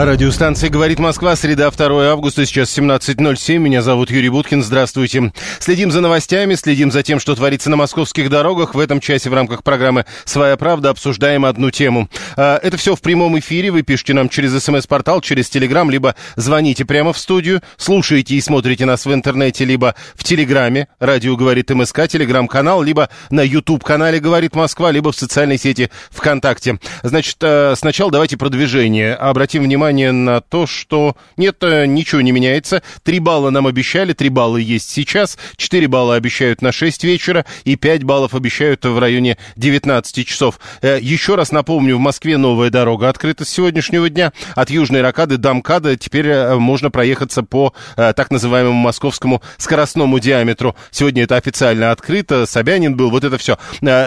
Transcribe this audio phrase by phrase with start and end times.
[0.00, 3.58] Радиостанция «Говорит Москва», среда 2 августа, сейчас 17.07.
[3.58, 5.32] Меня зовут Юрий Буткин, здравствуйте.
[5.58, 8.76] Следим за новостями, следим за тем, что творится на московских дорогах.
[8.76, 12.08] В этом часе в рамках программы «Своя правда» обсуждаем одну тему.
[12.36, 13.72] А, Это все в прямом эфире.
[13.72, 18.84] Вы пишите нам через смс-портал, через телеграм, либо звоните прямо в студию, слушаете и смотрите
[18.84, 24.92] нас в интернете, либо в телеграме «Радио говорит МСК», телеграм-канал, либо на YouTube-канале «Говорит Москва»,
[24.92, 26.78] либо в социальной сети ВКонтакте.
[27.02, 29.16] Значит, э, сначала давайте продвижение.
[29.16, 32.82] Обратим внимание на то, что нет, э, ничего не меняется.
[33.02, 37.76] Три балла нам обещали, три балла есть сейчас, четыре балла обещают на 6 вечера и
[37.76, 40.60] 5 баллов обещают в районе 19 часов.
[40.82, 44.32] Э, Еще раз напомню, в Москве новая дорога открыта с сегодняшнего дня.
[44.54, 50.76] От Южной Ракады до МКАДа теперь э, можно проехаться по так называемому московскому скоростному диаметру.
[50.90, 53.58] Сегодня это официально открыто, Собянин был, вот это все.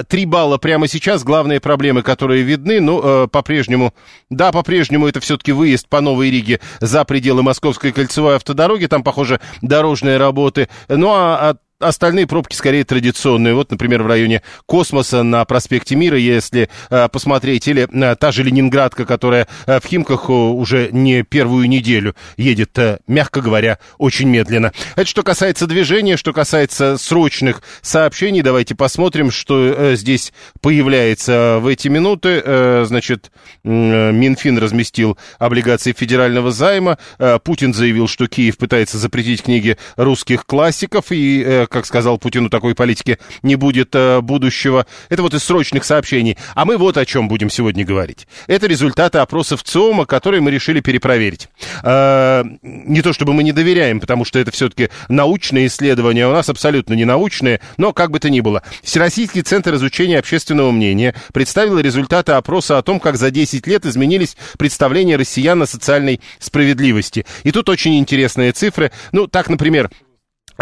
[0.08, 3.94] Три балла прямо сейчас, главные проблемы, которые видны, ну, э, по-прежнему,
[4.30, 9.40] да, по-прежнему это все-таки выезд по Новой Риге за пределы Московской кольцевой автодороги, там, похоже,
[9.62, 10.68] дорожные работы.
[10.90, 13.54] Ну, а от Остальные пробки скорее традиционные.
[13.54, 18.44] Вот, например, в районе Космоса на проспекте Мира, если э, посмотреть, или э, та же
[18.44, 24.30] Ленинградка, которая э, в Химках э, уже не первую неделю едет, э, мягко говоря, очень
[24.30, 24.72] медленно.
[24.96, 28.42] Это что касается движения, что касается срочных сообщений.
[28.42, 32.42] Давайте посмотрим, что э, здесь появляется в эти минуты.
[32.86, 33.32] Значит,
[33.64, 36.98] Минфин разместил облигации федерального займа.
[37.44, 42.76] Путин заявил, что Киев пытается запретить книги русских классиков и как сказал Путин, у такой
[42.76, 44.86] политики не будет э, будущего.
[45.10, 46.38] Это вот из срочных сообщений.
[46.54, 48.28] А мы вот о чем будем сегодня говорить.
[48.48, 51.50] Это результаты опросов ЦИОМа, которые мы решили перепроверить.
[51.84, 56.34] Э, не то чтобы мы не доверяем, потому что это все-таки научные исследования, а у
[56.34, 58.62] нас абсолютно не научные, но как бы то ни было.
[58.84, 64.36] Всероссийский центр изучения общественного мнения представил результаты опроса о том, как за 10 лет изменились
[64.58, 67.26] представления россиян о социальной справедливости.
[67.44, 68.92] И тут очень интересные цифры.
[69.12, 69.90] Ну, так, например,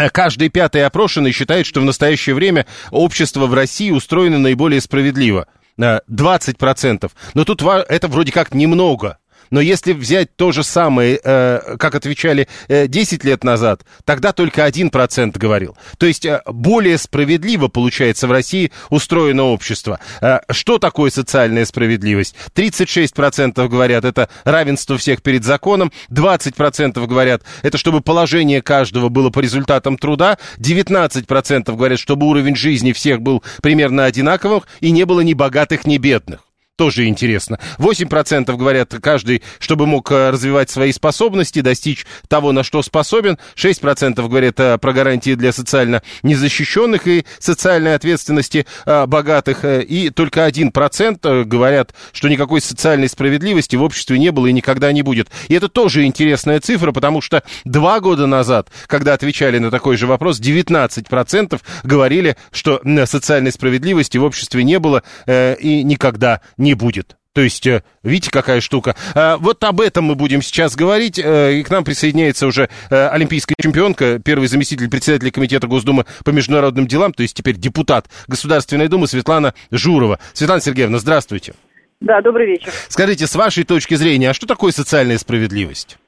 [0.08, 5.46] Каждый пятый опрошенный считает, что в настоящее время общество в России устроено наиболее справедливо.
[5.78, 7.10] 20%.
[7.34, 9.18] Но тут это вроде как немного.
[9.50, 14.66] Но если взять то же самое, э, как отвечали э, 10 лет назад, тогда только
[14.66, 15.76] 1% говорил.
[15.98, 19.98] То есть э, более справедливо, получается, в России устроено общество.
[20.20, 22.34] Э, что такое социальная справедливость?
[22.54, 29.40] 36% говорят, это равенство всех перед законом, 20% говорят, это чтобы положение каждого было по
[29.40, 35.34] результатам труда, 19% говорят, чтобы уровень жизни всех был примерно одинаковым и не было ни
[35.34, 36.49] богатых, ни бедных.
[36.80, 37.58] Тоже интересно.
[37.76, 43.36] 8% говорят каждый, чтобы мог э, развивать свои способности, достичь того, на что способен.
[43.54, 49.62] 6% говорят э, про гарантии для социально незащищенных и социальной ответственности э, богатых.
[49.66, 54.90] И только 1% э, говорят, что никакой социальной справедливости в обществе не было и никогда
[54.90, 55.28] не будет.
[55.48, 60.06] И это тоже интересная цифра, потому что два года назад, когда отвечали на такой же
[60.06, 67.16] вопрос, 19% говорили, что социальной справедливости в обществе не было и никогда не будет.
[67.32, 68.96] То есть, э, видите, какая штука.
[69.14, 71.18] А, Вот об этом мы будем сейчас говорить.
[71.18, 76.30] Э, И к нам присоединяется уже э, олимпийская чемпионка, первый заместитель председателя Комитета Госдумы по
[76.30, 80.18] международным делам, то есть теперь депутат Государственной Думы Светлана Журова.
[80.32, 81.54] Светлана Сергеевна, здравствуйте.
[82.00, 82.72] Да, добрый вечер.
[82.88, 85.98] Скажите, с вашей точки зрения, а что такое социальная справедливость?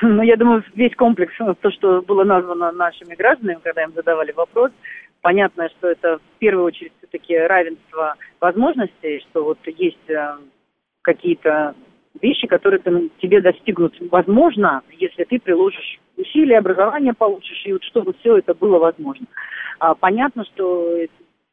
[0.00, 4.70] Ну, я думаю, весь комплекс, то, что было названо нашими гражданами, когда им задавали вопрос,
[5.20, 10.36] понятно, что это в первую очередь все-таки равенство возможностей, что вот есть э,
[11.02, 11.74] какие-то
[12.20, 18.14] вещи, которые ты- тебе достигнут возможно, если ты приложишь усилия, образование получишь, и вот чтобы
[18.20, 19.26] все это было возможно.
[19.78, 20.98] А, понятно, что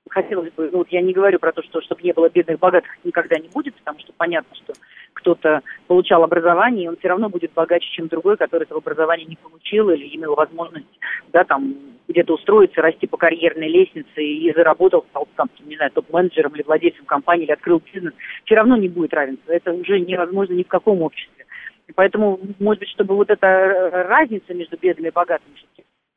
[0.10, 2.92] хотелось бы, ну вот я не говорю про то, что чтобы не было бедных, богатых
[3.04, 4.74] никогда не будет, потому что понятно, что
[5.14, 9.36] кто-то получал образование, и он все равно будет богаче, чем другой, который этого образования не
[9.36, 11.00] получил или имел возможность,
[11.32, 11.76] да, там,
[12.08, 17.06] где-то устроиться, расти по карьерной лестнице и заработал, стал, там, не знаю, топ-менеджером или владельцем
[17.06, 18.14] компании, или открыл бизнес,
[18.46, 19.52] все равно не будет равенства.
[19.52, 21.46] Это уже невозможно ни в каком обществе.
[21.88, 25.56] И поэтому, может быть, чтобы вот эта разница между бедными и богатыми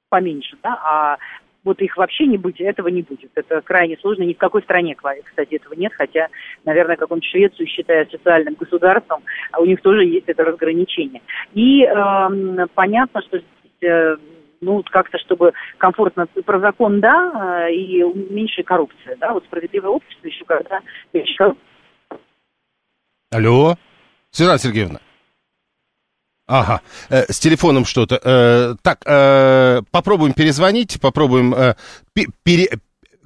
[0.09, 1.19] поменьше, да, а
[1.65, 3.31] вот их вообще не быть, этого не будет.
[3.35, 4.23] Это крайне сложно.
[4.23, 6.29] Ни в какой стране, кстати, этого нет, хотя,
[6.65, 9.23] наверное, какую-нибудь Швецию считают социальным государством,
[9.59, 11.21] у них тоже есть это разграничение.
[11.53, 14.17] И э, понятно, что здесь э,
[14.61, 20.27] ну, как-то, чтобы комфортно, про закон, да, э, и меньше коррупция, да, вот справедливое общество
[20.27, 20.81] еще когда
[23.31, 23.77] Алло,
[24.31, 25.01] Светлана Сергеевна.
[26.47, 28.21] Ага, э, с телефоном что-то.
[28.25, 31.75] Э, так, э, попробуем перезвонить, попробуем, э,
[32.43, 32.69] пере,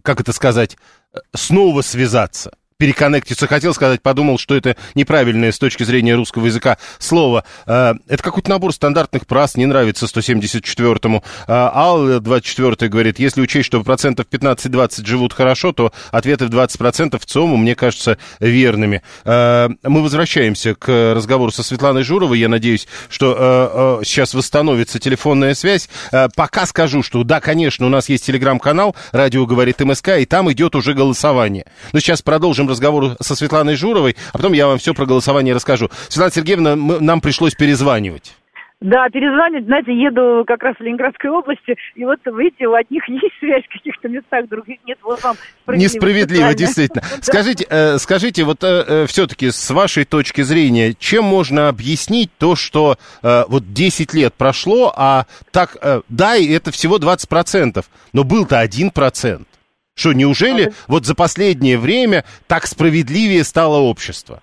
[0.02, 0.76] как это сказать,
[1.14, 2.52] э, снова связаться
[2.82, 3.46] переконнектиться.
[3.46, 7.44] Хотел сказать, подумал, что это неправильное с точки зрения русского языка слово.
[7.64, 11.23] Э, это какой-то набор стандартных праз, не нравится 174-му.
[11.46, 17.20] Э, Ал 24 говорит, если учесть, что процентов 15-20 живут хорошо, то ответы в 20%
[17.20, 19.02] в ЦОМу, мне кажется, верными.
[19.25, 22.40] Э, мы возвращаемся к разговору со Светланой Журовой.
[22.40, 25.88] Я надеюсь, что сейчас восстановится телефонная связь.
[26.35, 30.75] Пока скажу, что да, конечно, у нас есть телеграм-канал «Радио говорит МСК», и там идет
[30.75, 31.67] уже голосование.
[31.93, 35.88] Но сейчас продолжим разговор со Светланой Журовой, а потом я вам все про голосование расскажу.
[36.08, 38.34] Светлана Сергеевна, мы, нам пришлось перезванивать.
[38.82, 43.38] Да, перезвонить, знаете, еду как раз в Ленинградской области, и вот, видите, у одних есть
[43.38, 45.36] связь в каких-то местах, других нет, вот вам
[45.69, 47.02] Несправедливо, действительно.
[47.22, 52.56] Скажите, э, скажите, вот э, э, все-таки с вашей точки зрения, чем можно объяснить то,
[52.56, 55.76] что вот 10 лет прошло, а так,
[56.08, 59.46] да, это всего 20%, но был-то 1%.
[59.94, 64.42] Что, неужели а, вот за последнее время так справедливее стало общество?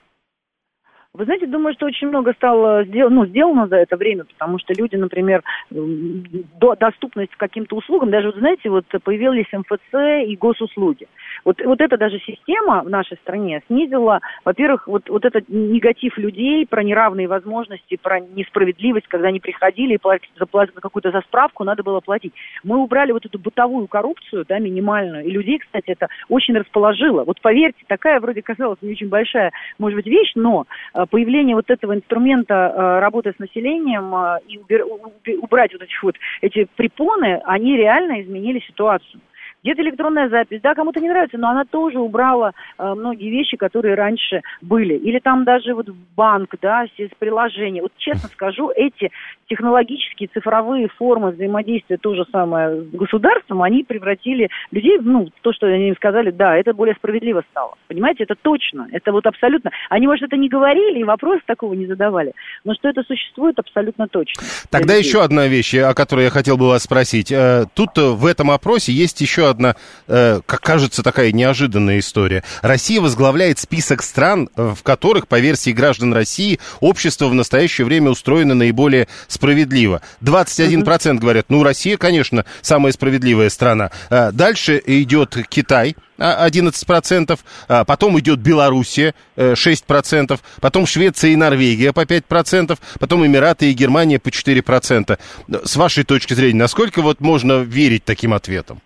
[1.12, 4.74] Вы знаете, думаю, что очень много стало сделано, ну, сделано за это время, потому что
[4.74, 11.08] люди, например, до, доступность к каким-то услугам, даже, вот, знаете, вот появились МФЦ и госуслуги.
[11.46, 16.66] Вот, вот эта даже система в нашей стране снизила, во-первых, вот, вот этот негатив людей
[16.66, 20.46] про неравные возможности, про несправедливость, когда они приходили и платили за,
[20.82, 22.34] какую-то за справку надо было платить.
[22.64, 27.24] Мы убрали вот эту бытовую коррупцию, да, минимальную, и людей, кстати, это очень расположило.
[27.24, 31.70] Вот поверьте, такая вроде казалось не очень большая, может быть, вещь, но э, появление вот
[31.70, 37.78] этого инструмента э, работы с населением э, и убрать вот эти вот эти препоны, они
[37.78, 39.22] реально изменили ситуацию.
[39.64, 43.96] Где-то электронная запись, да, кому-то не нравится, но она тоже убрала э, многие вещи, которые
[43.96, 44.96] раньше были.
[44.96, 47.82] Или там даже вот в банк, да, с приложения.
[47.82, 49.12] Вот честно скажу, эти
[49.50, 55.68] технологические цифровые формы взаимодействия, то же самое с государством, они превратили людей, ну, то, что
[55.68, 57.76] они им сказали, да, это более справедливо стало.
[57.88, 59.72] Понимаете, это точно, это вот абсолютно.
[59.90, 62.34] Они, может, это не говорили и вопрос такого не задавали,
[62.64, 64.42] но что это существует абсолютно точно.
[64.70, 67.32] Тогда еще одна вещь, о которой я хотел бы вас спросить.
[67.32, 69.76] Э, тут э, в этом опросе есть еще одна,
[70.08, 72.44] э, как кажется, такая неожиданная история.
[72.62, 78.12] Россия возглавляет список стран, э, в которых, по версии граждан России, общество в настоящее время
[78.12, 80.02] устроено наиболее справедливо.
[80.22, 83.92] 21% говорят, ну, Россия, конечно, самая справедливая страна.
[84.10, 92.06] Э, дальше идет Китай, 11%, а, потом идет Белоруссия 6%, потом Швеция и Норвегия по
[92.06, 95.18] 5%, потом Эмираты и Германия по 4%.
[95.64, 98.82] С вашей точки зрения, насколько вот можно верить таким ответам?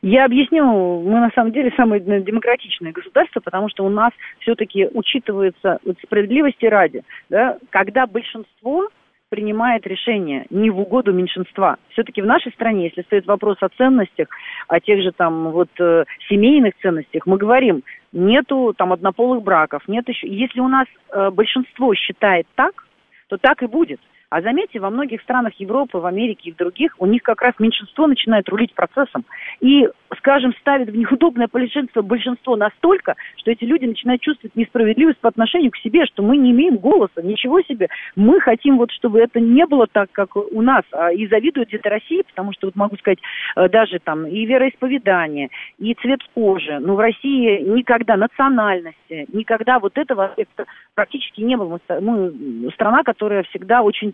[0.00, 5.80] Я объясню, мы на самом деле самое демократичное государство, потому что у нас все-таки учитывается
[5.84, 8.88] вот, справедливости ради, да, когда большинство
[9.28, 11.76] принимает решение не в угоду меньшинства.
[11.90, 14.28] Все-таки в нашей стране, если стоит вопрос о ценностях,
[14.68, 20.08] о тех же там вот э, семейных ценностях, мы говорим, нету там однополых браков, нет
[20.08, 20.28] еще.
[20.28, 22.86] Если у нас э, большинство считает так,
[23.28, 24.00] то так и будет.
[24.30, 27.54] А заметьте, во многих странах Европы, в Америке и в других, у них как раз
[27.58, 29.24] меньшинство начинает рулить процессом.
[29.60, 35.28] И, скажем, ставит в неудобное положение большинство настолько, что эти люди начинают чувствовать несправедливость по
[35.28, 37.88] отношению к себе, что мы не имеем голоса, ничего себе.
[38.16, 40.82] Мы хотим вот, чтобы это не было так, как у нас.
[40.92, 43.18] А, и завидуют где-то России, потому что, вот могу сказать,
[43.56, 46.78] э, даже там и вероисповедание, и цвет кожи.
[46.80, 51.80] Но в России никогда национальности, никогда вот этого аспекта практически не было.
[52.00, 54.12] Мы страна, которая всегда очень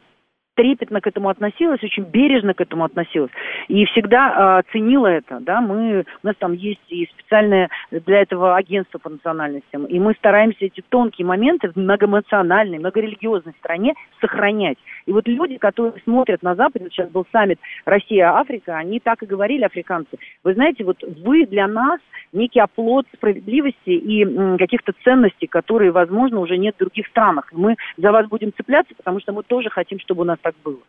[0.54, 3.30] трепетно к этому относилась, очень бережно к этому относилась
[3.68, 8.56] и всегда э, ценила это, да, мы, у нас там есть и специальное для этого
[8.56, 14.78] агентство по национальностям, и мы стараемся эти тонкие моменты в многоэмоциональной, многорелигиозной стране сохранять.
[15.06, 19.64] И вот люди, которые смотрят на Западе, сейчас был саммит Россия-Африка, они так и говорили,
[19.64, 22.00] африканцы, вы знаете, вот вы для нас
[22.32, 27.48] некий оплот справедливости и м, каких-то ценностей, которые, возможно, уже нет в других странах.
[27.52, 30.82] Мы за вас будем цепляться, потому что мы тоже хотим, чтобы у нас так было.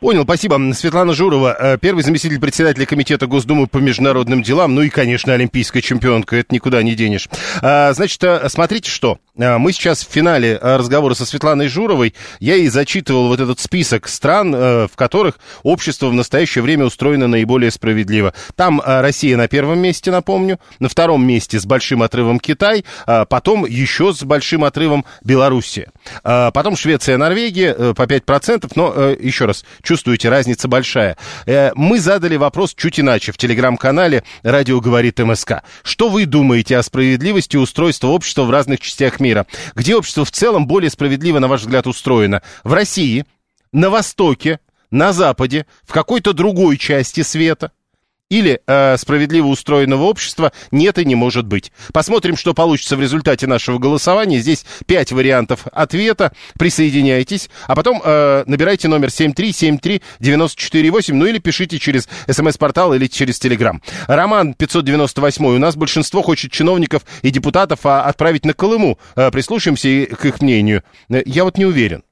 [0.00, 0.60] Понял, спасибо.
[0.74, 5.82] Светлана Журова, э, первый заместитель председателя Комитета Госдумы по международным делам, ну и, конечно, олимпийская
[5.82, 7.28] чемпионка, это никуда не денешь.
[7.62, 12.54] А, значит, э, смотрите что, э, мы сейчас в финале разговора со Светланой Журовой, я
[12.54, 18.34] ей зачитывал вот этот список стран, в которых общество в настоящее время устроено наиболее справедливо.
[18.54, 23.66] Там Россия на первом месте, напомню, на втором месте с большим отрывом Китай, а потом
[23.66, 25.90] еще с большим отрывом Белоруссия.
[26.22, 29.64] А потом Швеция, Норвегия по 5%, но еще раз, вопрос.
[29.82, 31.16] Чувствуете, разница большая.
[31.46, 35.62] Э, мы задали вопрос чуть иначе в телеграм-канале «Радио говорит МСК».
[35.82, 39.46] Что вы думаете о справедливости устройства общества в разных частях мира?
[39.74, 42.42] Где общество в целом более справедливо, на ваш взгляд, устроено?
[42.64, 43.24] В России,
[43.72, 44.58] на Востоке,
[44.90, 47.70] на Западе, в какой-то другой части света?
[48.28, 51.70] Или э, справедливо устроенного общества нет и не может быть.
[51.92, 54.40] Посмотрим, что получится в результате нашего голосования.
[54.40, 56.32] Здесь пять вариантов ответа.
[56.58, 63.80] Присоединяйтесь, а потом э, набирайте номер 7373948, ну или пишите через смс-портал или через телеграм.
[64.06, 65.46] Роман 598.
[65.46, 68.98] У нас большинство хочет чиновников и депутатов а, отправить на Колыму.
[69.14, 70.82] Э, прислушаемся к их мнению.
[71.08, 72.02] Э, я вот не уверен.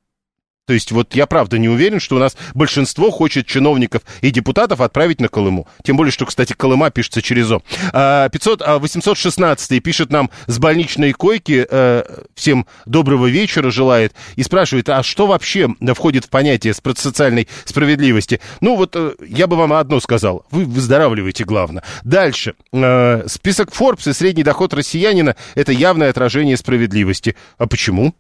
[0.66, 4.80] То есть вот я правда не уверен, что у нас большинство хочет чиновников и депутатов
[4.80, 5.68] отправить на Колыму.
[5.82, 7.60] Тем более, что, кстати, Колыма пишется через О.
[7.92, 12.04] 500, 816 а, пишет нам с больничной койки, э,
[12.34, 18.40] всем доброго вечера желает, и спрашивает, а что вообще входит в понятие социальной справедливости?
[18.60, 21.82] Ну вот э, я бы вам одно сказал, вы выздоравливаете, главное.
[22.04, 22.54] Дальше.
[22.72, 27.36] Э, список Forbes и средний доход россиянина– это явное отражение справедливости.
[27.58, 28.14] А почему?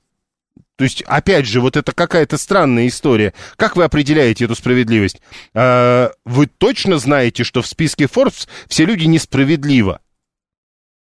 [0.76, 3.32] То есть, опять же, вот это какая-то странная история.
[3.56, 5.20] Как вы определяете эту справедливость?
[5.54, 10.00] А, вы точно знаете, что в списке Forbes все люди несправедливо?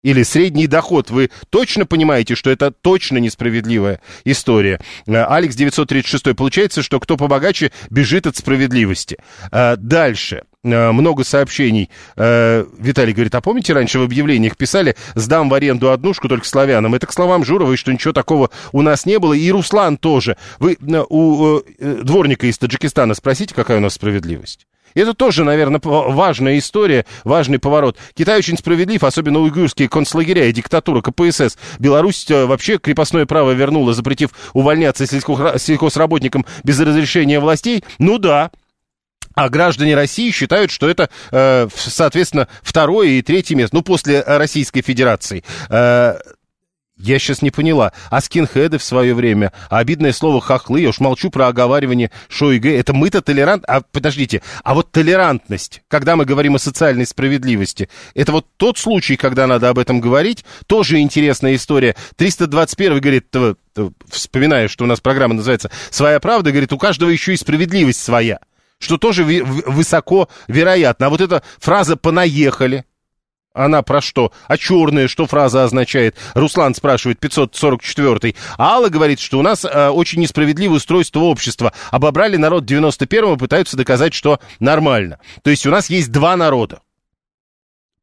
[0.04, 4.80] Или средний доход, вы точно понимаете, что это точно несправедливая история?
[5.08, 9.18] А, Алекс 936, получается, что кто побогаче, бежит от справедливости.
[9.50, 10.44] А, дальше.
[10.64, 11.90] Э, много сообщений.
[12.16, 16.94] Э, Виталий говорит, а помните, раньше в объявлениях писали, сдам в аренду однушку только славянам.
[16.94, 19.34] Это к словам Журовой, что ничего такого у нас не было.
[19.34, 20.36] И Руслан тоже.
[20.58, 24.66] Вы э, у дворника из Таджикистана спросите, какая у нас справедливость.
[24.94, 27.98] Это тоже, наверное, важная история, важный поворот.
[28.14, 31.58] Китай очень справедлив, особенно уйгурские концлагеря и диктатура КПСС.
[31.80, 37.82] Беларусь вообще крепостное право вернула, запретив увольняться сельхозработникам без разрешения властей.
[37.98, 38.52] Ну да,
[39.34, 44.82] а граждане России считают, что это, э, соответственно, второе и третье место, ну, после Российской
[44.82, 45.44] Федерации.
[45.68, 46.16] Э,
[46.96, 47.92] я сейчас не поняла.
[48.08, 52.78] А скинхеды в свое время, а обидное слово хохлы, я уж молчу про оговаривание Шойге.
[52.78, 53.64] Это мы-то толерант...
[53.66, 59.16] А, подождите, а вот толерантность, когда мы говорим о социальной справедливости, это вот тот случай,
[59.16, 61.96] когда надо об этом говорить, тоже интересная история.
[62.16, 63.26] 321 говорит,
[64.08, 68.38] вспоминая, что у нас программа называется «Своя правда», говорит, у каждого еще и справедливость своя
[68.80, 71.06] что тоже высоко вероятно.
[71.06, 72.84] А вот эта фраза «понаехали»,
[73.54, 74.32] она про что?
[74.48, 76.16] А черная, что фраза означает?
[76.34, 78.34] Руслан спрашивает, 544-й.
[78.58, 81.72] А Алла говорит, что у нас э, очень несправедливое устройство общества.
[81.92, 85.20] Обобрали народ 91-го, пытаются доказать, что нормально.
[85.42, 86.80] То есть у нас есть два народа.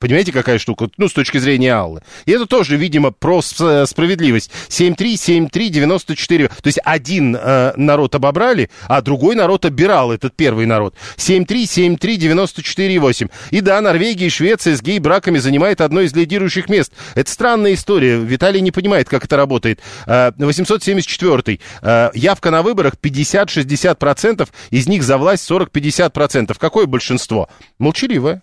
[0.01, 0.89] Понимаете, какая штука?
[0.97, 2.01] Ну, с точки зрения Аллы.
[2.25, 4.49] И это тоже, видимо, про э, справедливость.
[4.69, 6.47] 7-3-7-3-94.
[6.47, 10.95] То есть один э, народ обобрали, а другой народ обирал, этот первый народ.
[11.17, 13.29] 7-3-7-3-94-8.
[13.51, 16.91] И да, Норвегия и Швеция с гей-браками занимает одно из лидирующих мест.
[17.13, 18.17] Это странная история.
[18.17, 19.81] Виталий не понимает, как это работает.
[20.07, 21.59] Э, 874.
[21.83, 26.57] Э, явка на выборах 50-60%, из них за власть 40-50%.
[26.57, 27.49] Какое большинство?
[27.77, 28.41] Молчаливое.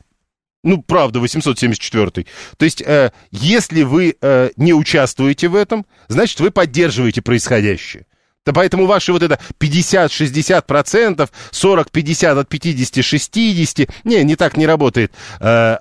[0.64, 2.26] Ну, правда, 874.
[2.56, 8.06] То есть, э, если вы э, не участвуете в этом, значит, вы поддерживаете происходящее.
[8.44, 15.12] Да поэтому ваши вот это 50-60%, 40-50 от 50-60, не, не так не работает.
[15.40, 15.78] Э,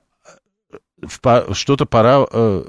[1.54, 2.26] что-то пора...
[2.32, 2.64] Э,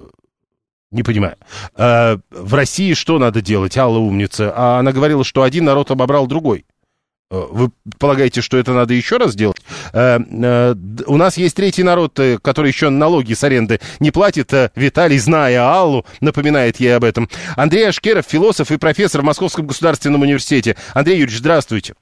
[0.91, 1.37] не понимаю.
[1.77, 4.53] Э, в России что надо делать, Алла умница?
[4.57, 6.65] А она говорила, что один народ обобрал другой.
[7.31, 9.61] Э, вы полагаете, что это надо еще раз делать?
[9.93, 10.75] Э, э,
[11.07, 14.53] у нас есть третий народ, который еще налоги с аренды не платит.
[14.75, 17.29] Виталий, зная Аллу, напоминает ей об этом.
[17.57, 20.77] Андрей Ашкеров, философ и профессор в Московском государственном университете.
[20.95, 21.95] Андрей Юрьевич, здравствуйте.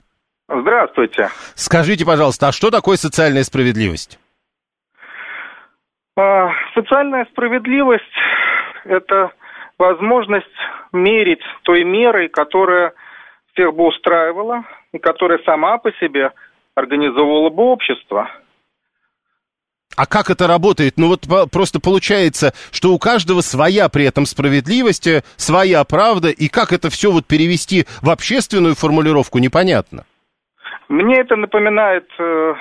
[0.48, 1.28] Здравствуйте.
[1.54, 4.18] Скажите, пожалуйста, а что такое социальная справедливость?
[6.16, 8.04] А, социальная справедливость–
[8.84, 9.32] это
[9.78, 10.46] возможность
[10.92, 12.94] мерить той мерой, которая
[13.52, 16.32] всех бы устраивала, и которая сама по себе
[16.76, 18.30] организовывала бы общество.
[19.96, 20.94] А как это работает?
[20.98, 26.48] Ну вот просто получается, что у каждого своя при этом справедливость, э, своя правда, и
[26.48, 30.04] как это все вот перевести в общественную формулировку, непонятно.
[30.88, 32.54] Мне это напоминает э,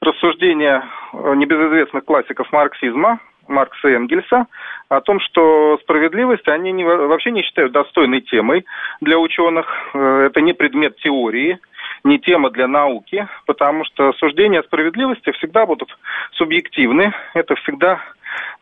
[0.00, 3.18] рассуждения э, небезызвестных классиков марксизма,
[3.48, 4.46] Маркса и Энгельса,
[4.88, 8.64] о том, что справедливость они не, вообще не считают достойной темой
[9.00, 9.66] для ученых.
[9.92, 11.58] Э, это не предмет теории,
[12.06, 15.90] не тема для науки, потому что суждения о справедливости всегда будут
[16.32, 17.12] субъективны.
[17.34, 18.00] Это всегда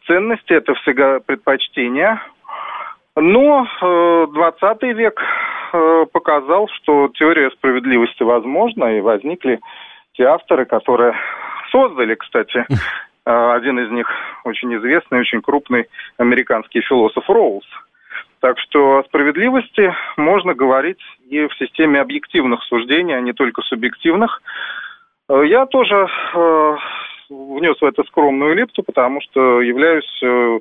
[0.06, 2.22] ценности, это всегда предпочтения.
[3.16, 5.20] Но э, 20 век
[5.72, 9.60] э, показал, что теория справедливости возможна, и возникли
[10.14, 11.14] те авторы, которые
[11.70, 14.08] создали, кстати, э, один из них
[14.44, 15.86] очень известный, очень крупный
[16.18, 17.64] американский философ Роуз.
[18.44, 24.42] Так что о справедливости можно говорить и в системе объективных суждений, а не только субъективных.
[25.30, 26.76] Э, я тоже э,
[27.30, 30.58] внес в это скромную лепту, потому что являюсь, э,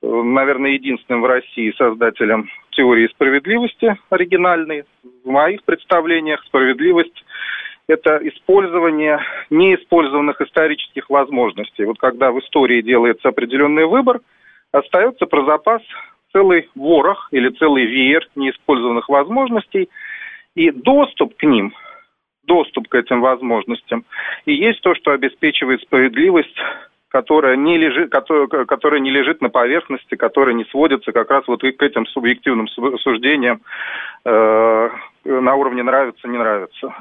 [0.00, 4.84] наверное, единственным в России создателем теории справедливости оригинальной.
[5.24, 7.24] В моих представлениях справедливость–
[7.88, 9.18] это использование
[9.50, 11.84] неиспользованных исторических возможностей.
[11.84, 14.20] Вот когда в истории делается определенный выбор,
[14.70, 15.82] остается про запас
[16.34, 19.88] целый ворох или целый веер неиспользованных возможностей,
[20.54, 21.72] и доступ к ним–
[22.46, 24.04] доступ к этим возможностям.
[24.44, 26.56] И есть то, что обеспечивает справедливость
[27.08, 31.60] которая не лежит, которая, которая не лежит на поверхности, которая не сводится как раз вот
[31.60, 33.60] к этим субъективным суждениям
[34.24, 34.88] э,
[35.24, 36.92] на уровне нравится, не нравится.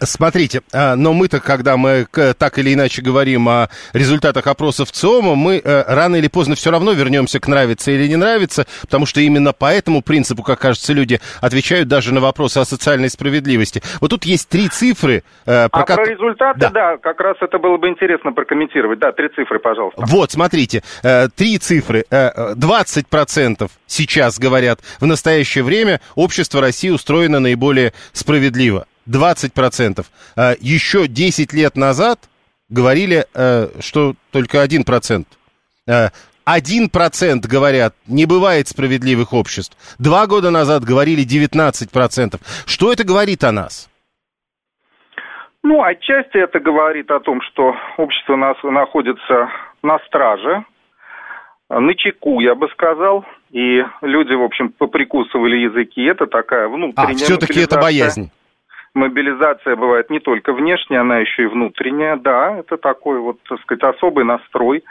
[0.00, 2.06] Смотрите, а, но мы-то, когда мы
[2.38, 6.92] так или иначе говорим о результатах опросов ЦИОМа, мы э, рано или поздно все равно
[6.92, 11.20] вернемся к нравится или не нравится, потому что именно по этому принципу, как кажется, люди
[11.40, 13.82] отвечают даже на вопросы о социальной справедливости.
[14.00, 15.22] Вот тут есть три цифры.
[15.46, 15.96] Э, про а как...
[15.96, 16.70] про результаты, да.
[16.70, 18.98] да, как раз это было бы интересно прокомментировать.
[18.98, 20.00] Да, три цифры, пожалуйста.
[20.06, 22.04] Вот, смотрите, э, три цифры.
[22.10, 28.86] 20% сейчас говорят, в настоящее время общество России устроено наиболее справедливо.
[29.08, 30.04] 20%.
[30.36, 32.28] А еще 10 лет назад
[32.68, 35.24] говорили, э, что только 1%.
[35.86, 36.12] 1%
[36.46, 39.76] э, говорят, не бывает справедливых обществ.
[39.98, 42.40] Два года назад говорили 19%.
[42.66, 43.88] Что это говорит о нас?
[45.62, 49.50] Ну, отчасти это говорит о том, что общество нас находится
[49.82, 50.64] на страже,
[51.68, 56.02] на чеку, я бы сказал, и люди, в общем, поприкусывали языки.
[56.04, 57.12] Это такая внутренняя...
[57.12, 58.30] А, все-таки это боязнь
[58.98, 62.16] мобилизация бывает не только внешняя, она еще и внутренняя.
[62.16, 64.84] Да, это такой вот, так сказать, особый настрой,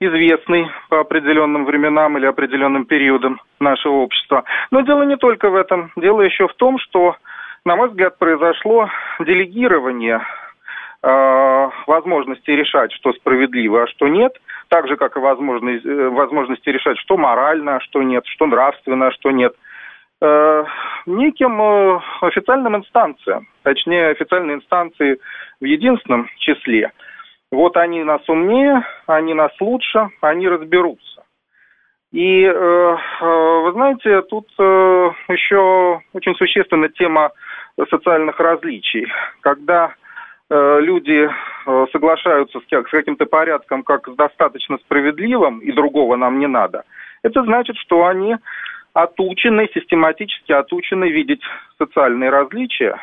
[0.00, 4.44] известный по определенным временам или определенным периодам нашего общества.
[4.70, 5.90] Но дело не только в этом.
[5.96, 7.16] Дело еще в том, что,
[7.64, 10.20] на мой взгляд, произошло делегирование
[11.02, 14.32] э, возможности решать, что справедливо, а что нет,
[14.68, 19.12] так же, как и э, возможности решать, что морально, а что нет, что нравственно, а
[19.12, 19.54] что нет–
[21.06, 25.18] неким э, официальным инстанциям, точнее официальные инстанции
[25.60, 26.92] в единственном числе.
[27.50, 31.24] Вот они нас умнее, они нас лучше, они разберутся.
[32.12, 37.30] И э, вы знаете, тут еще очень существенна тема
[37.90, 39.06] социальных различий.
[39.40, 39.94] Когда
[40.50, 41.30] люди
[41.92, 46.84] соглашаются с каким-то порядком как с достаточно справедливым, и другого нам не надо,
[47.22, 48.36] это значит, что они
[48.92, 51.42] отучены, систематически отучены видеть
[51.78, 52.96] социальные различия.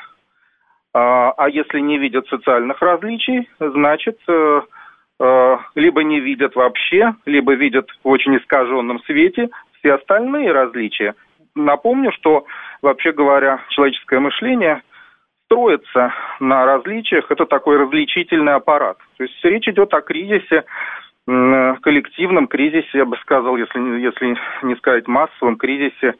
[0.93, 4.61] А, а если не видят социальных различий, значит, э,
[5.19, 11.15] э, либо не видят вообще, либо видят в очень искаженном свете все остальные различия.
[11.53, 12.45] Напомню, что,
[12.81, 14.83] вообще говоря, человеческое мышление
[15.45, 17.29] строится на различиях.
[17.29, 18.97] Это такой различительный аппарат.
[19.17, 20.65] То есть речь идет о кризисе
[21.25, 26.13] коллективном кризисе, я бы сказал, если, если не сказать массовом кризисе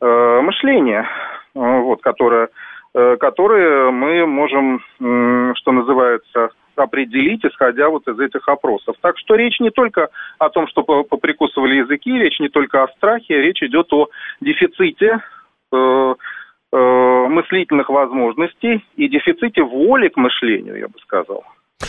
[0.00, 1.06] э, мышления,
[1.54, 2.48] э, вот, которое,
[2.94, 8.96] э, которое мы можем, э, что называется, определить, исходя вот из этих опросов.
[9.00, 13.40] Так что речь не только о том, что поприкусывали языки, речь не только о страхе,
[13.40, 14.08] речь идет о
[14.40, 15.20] дефиците
[15.72, 16.14] э,
[16.72, 21.44] э, мыслительных возможностей и дефиците воли к мышлению, я бы сказал.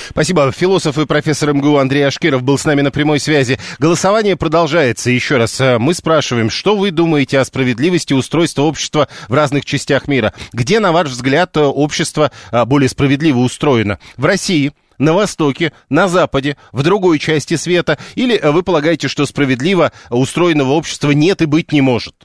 [0.10, 0.52] Спасибо.
[0.52, 3.58] Философ и профессор МГУ Андрей Ашкиров был с нами на прямой связи.
[3.80, 5.10] Голосование продолжается.
[5.10, 10.08] Еще раз, э, мы спрашиваем, что вы думаете о справедливости устройства общества в разных частях
[10.08, 10.34] мира?
[10.52, 14.00] Где, на ваш взгляд, э, общество э, более справедливо устроено?
[14.18, 14.74] В России?
[14.98, 18.00] на Востоке, на Западе, в другой части света?
[18.16, 22.16] Или вы полагаете, что справедливо устроенного общества нет и быть не может?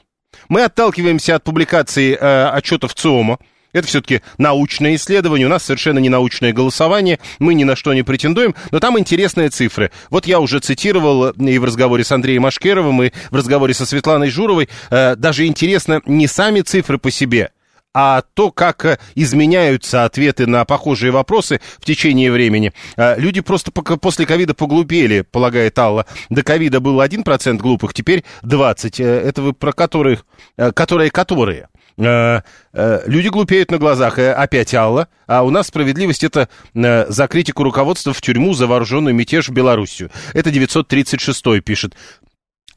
[0.49, 3.37] Мы отталкиваемся от публикации э, отчетов ЦИОМа,
[3.73, 8.03] это все-таки научное исследование, у нас совершенно не научное голосование, мы ни на что не
[8.03, 9.91] претендуем, но там интересные цифры.
[10.09, 14.29] Вот я уже цитировал и в разговоре с Андреем Ашкеровым, и в разговоре со Светланой
[14.29, 17.51] Журовой, э, даже интересно не сами цифры по себе,
[17.93, 22.73] а то, как изменяются ответы на похожие вопросы в течение времени.
[22.97, 26.05] Люди просто после ковида поглупели, полагает Алла.
[26.29, 29.03] До ковида был 1% глупых, теперь 20%.
[29.03, 30.25] Это вы про которых,
[30.73, 31.67] которые, которые.
[31.97, 32.41] Э,
[32.73, 37.63] э, люди глупеют на глазах, э, опять Алла, а у нас справедливость это за критику
[37.63, 40.09] руководства в тюрьму за вооруженный мятеж в Белоруссию.
[40.33, 41.95] Это 936 пишет.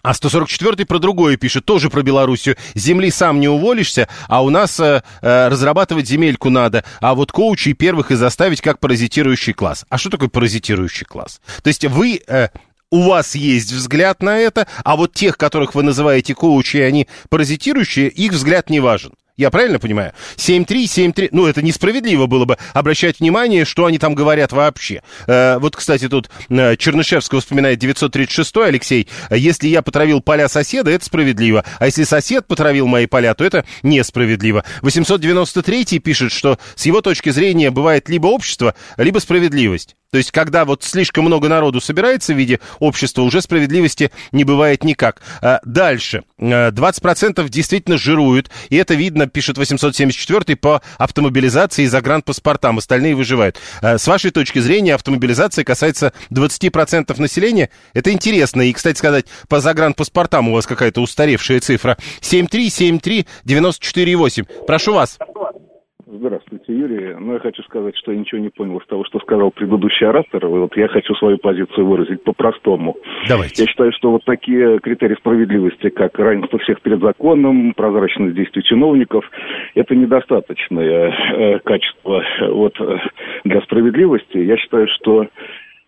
[0.07, 2.57] А 144-й про другое пишет, тоже про Белоруссию.
[2.75, 6.85] Земли сам не уволишься, а у нас э, разрабатывать земельку надо.
[7.01, 9.85] А вот коучей первых и заставить как паразитирующий класс.
[9.89, 11.41] А что такое паразитирующий класс?
[11.61, 12.51] То есть вы э,
[12.91, 18.09] у вас есть взгляд на это, а вот тех, которых вы называете коучи, они паразитирующие,
[18.09, 19.13] их взгляд не важен.
[19.37, 20.13] Я правильно понимаю?
[20.37, 21.29] 7-3, 7-3.
[21.31, 25.03] Ну, это несправедливо было бы обращать внимание, что они там говорят вообще.
[25.27, 29.09] Э, вот, кстати, тут э, Чернышевского вспоминает 936 Алексей.
[29.31, 31.65] Если я потравил поля соседа, это справедливо.
[31.79, 34.65] А если сосед потравил мои поля, то это несправедливо.
[34.81, 39.97] 893 пишет, что с его точки зрения бывает либо общество, либо справедливость.
[40.11, 44.85] То есть, когда вот слишком много народу собирается в виде общества, уже справедливости не бывает
[44.85, 45.21] никак.
[45.43, 46.23] А дальше.
[46.41, 52.79] 20% э, действительно жируют, и это видно, пишет 874 по автомобилизации и загранпаспортам.
[52.79, 53.59] Остальные выживают.
[53.81, 57.71] А с вашей точки зрения, автомобилизация касается 20% населения.
[57.95, 58.63] Это интересно.
[58.63, 61.97] И, кстати сказать, по загранпаспортам у вас какая-то устаревшая цифра.
[62.21, 64.47] 7373948.
[64.67, 65.19] Прошу вас.
[66.19, 67.15] Здравствуйте, Юрий.
[67.19, 70.47] Ну, я хочу сказать, что я ничего не понял из того, что сказал предыдущий оратор.
[70.47, 72.97] Вот я хочу свою позицию выразить по-простому.
[73.29, 73.63] Давайте.
[73.63, 79.29] Я считаю, что вот такие критерии справедливости, как равенство всех перед законом, прозрачность действий чиновников,
[79.75, 82.99] это недостаточное э, качество вот, э,
[83.45, 84.39] для справедливости.
[84.39, 85.27] Я считаю, что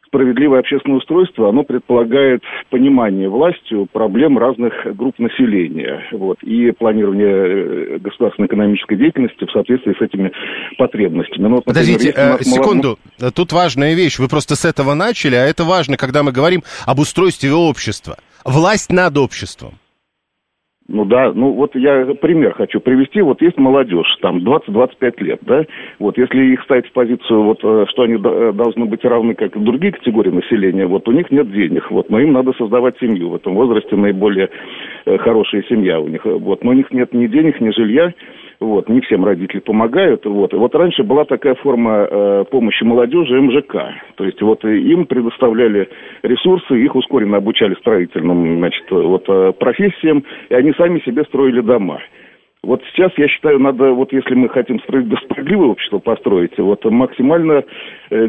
[0.09, 7.99] справедливое общественное устройство, оно предполагает понимание властью проблем разных групп населения вот, и планирование э,
[7.99, 10.33] государственной экономической деятельности в соответствии с этими
[10.77, 11.47] потребностями.
[11.49, 13.33] Ну, вот, например, Подождите, э, секунду, мало...
[13.33, 14.19] тут важная вещь.
[14.19, 18.17] Вы просто с этого начали, а это важно, когда мы говорим об устройстве общества.
[18.45, 19.75] Власть над обществом.
[20.91, 23.21] Ну да, ну вот я пример хочу привести.
[23.21, 25.65] Вот есть молодежь, там 20-25 лет, да.
[25.99, 29.55] Вот если их ставить в позицию, вот, э, что они э, должны быть равны, как
[29.55, 33.29] и другие категории населения, вот у них нет денег, вот, но им надо создавать семью.
[33.29, 34.49] В этом возрасте наиболее
[35.05, 36.25] э, хорошая семья у них.
[36.25, 38.15] Вот, но у них нет ни денег, ни жилья.
[38.61, 40.25] Вот, не всем родители помогают.
[40.27, 40.53] Вот.
[40.53, 43.77] Вот раньше была такая форма э, помощи молодежи МЖК.
[44.17, 45.89] То есть вот им предоставляли
[46.25, 49.27] ресурсы, их ускоренно обучали строительным значит, вот,
[49.59, 52.01] профессиям, и они сами себе строили дома.
[52.63, 57.65] Вот сейчас, я считаю, надо, вот если мы хотим справедливое общество построить, вот максимально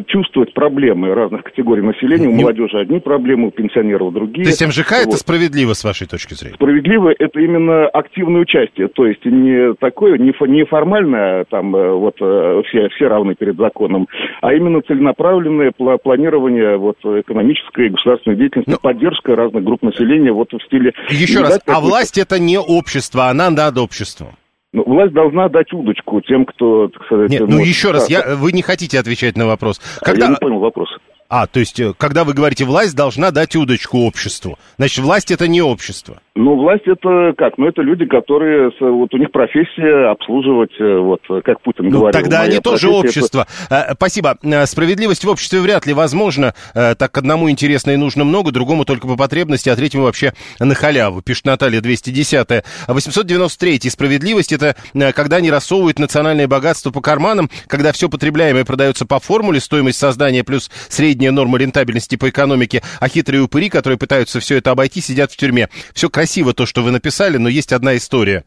[0.07, 2.27] чувствовать проблемы разных категорий населения.
[2.27, 4.43] У молодежи одни проблемы, у пенсионеров другие.
[4.43, 5.07] То есть МЖК вот.
[5.07, 6.55] это справедливо, с вашей точки зрения?
[6.55, 12.15] Справедливо это именно активное участие, то есть не такое, не, не формальное, там, э, вот,
[12.21, 14.07] э, все, все равны перед законом,
[14.41, 18.77] а именно целенаправленное планирование вот, экономической и государственной деятельности, Но...
[18.81, 20.93] Ну, поддержка разных групп населения вот в стиле...
[21.09, 24.38] Еще раз, а власть это не общество, она над обществом.
[24.71, 27.31] Ну, власть должна дать удочку тем, кто, так сказать...
[27.31, 29.81] Нет, ну еще раз, я, вы не хотите отвечать на вопрос.
[30.01, 30.25] Когда...
[30.25, 30.89] Я не понял вопрос.
[31.27, 35.47] А, то есть, э, когда вы говорите, власть должна дать удочку обществу, значит, власть это
[35.47, 36.21] не общество.
[36.41, 37.57] Ну, власть это как?
[37.57, 42.17] Ну, это люди, которые, вот у них профессия обслуживать, э, вот, как Путин ну, говорил.
[42.17, 43.45] тогда они тоже общество.
[43.69, 43.93] Это...
[43.95, 44.37] Спасибо.
[44.41, 46.53] Э, справедливость в обществе вряд ли возможна.
[46.73, 51.21] Так одному интересно и нужно много, другому только по потребности, а третьему вообще на халяву,
[51.21, 52.63] пишет Наталья 210.
[52.87, 53.89] 893.
[53.89, 54.77] Справедливость это
[55.13, 60.45] когда не рассовывают национальное богатство по карманам, когда все потребляемое продается по формуле, стоимость создания
[60.45, 65.33] плюс средняя норма рентабельности по экономике, а хитрые упыри, которые пытаются все это обойти, сидят
[65.33, 65.67] в тюрьме.
[65.93, 68.45] Все красиво, то, что вы написали, но есть одна история.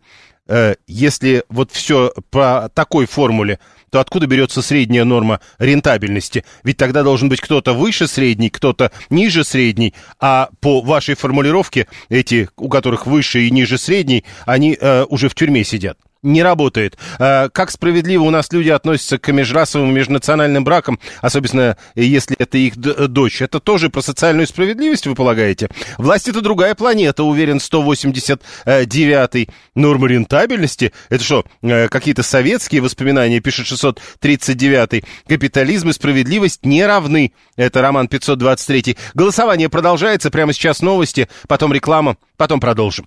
[0.49, 3.59] Э, если вот все по такой формуле,
[3.91, 6.45] то откуда берется средняя норма рентабельности?
[6.65, 12.49] Ведь тогда должен быть кто-то выше средней, кто-то ниже средней, а по вашей формулировке эти,
[12.57, 16.97] у которых выше и ниже средней, они э, уже в тюрьме сидят не работает.
[17.19, 22.77] А, как справедливо у нас люди относятся к межрасовым межнациональным бракам, особенно если это их
[22.77, 23.43] дочь.
[23.43, 25.69] Это тоже про социальную справедливость, вы полагаете?
[25.99, 29.49] Власть это другая планета, уверен 189-й.
[29.75, 30.93] Нормы рентабельности?
[31.09, 35.05] Это что, э, какие-то советские воспоминания, пишет 639-й.
[35.27, 37.33] Капитализм и справедливость не равны.
[37.57, 38.97] Это роман 523.
[39.15, 40.31] Голосование продолжается.
[40.31, 43.07] Прямо сейчас новости, потом реклама, потом продолжим.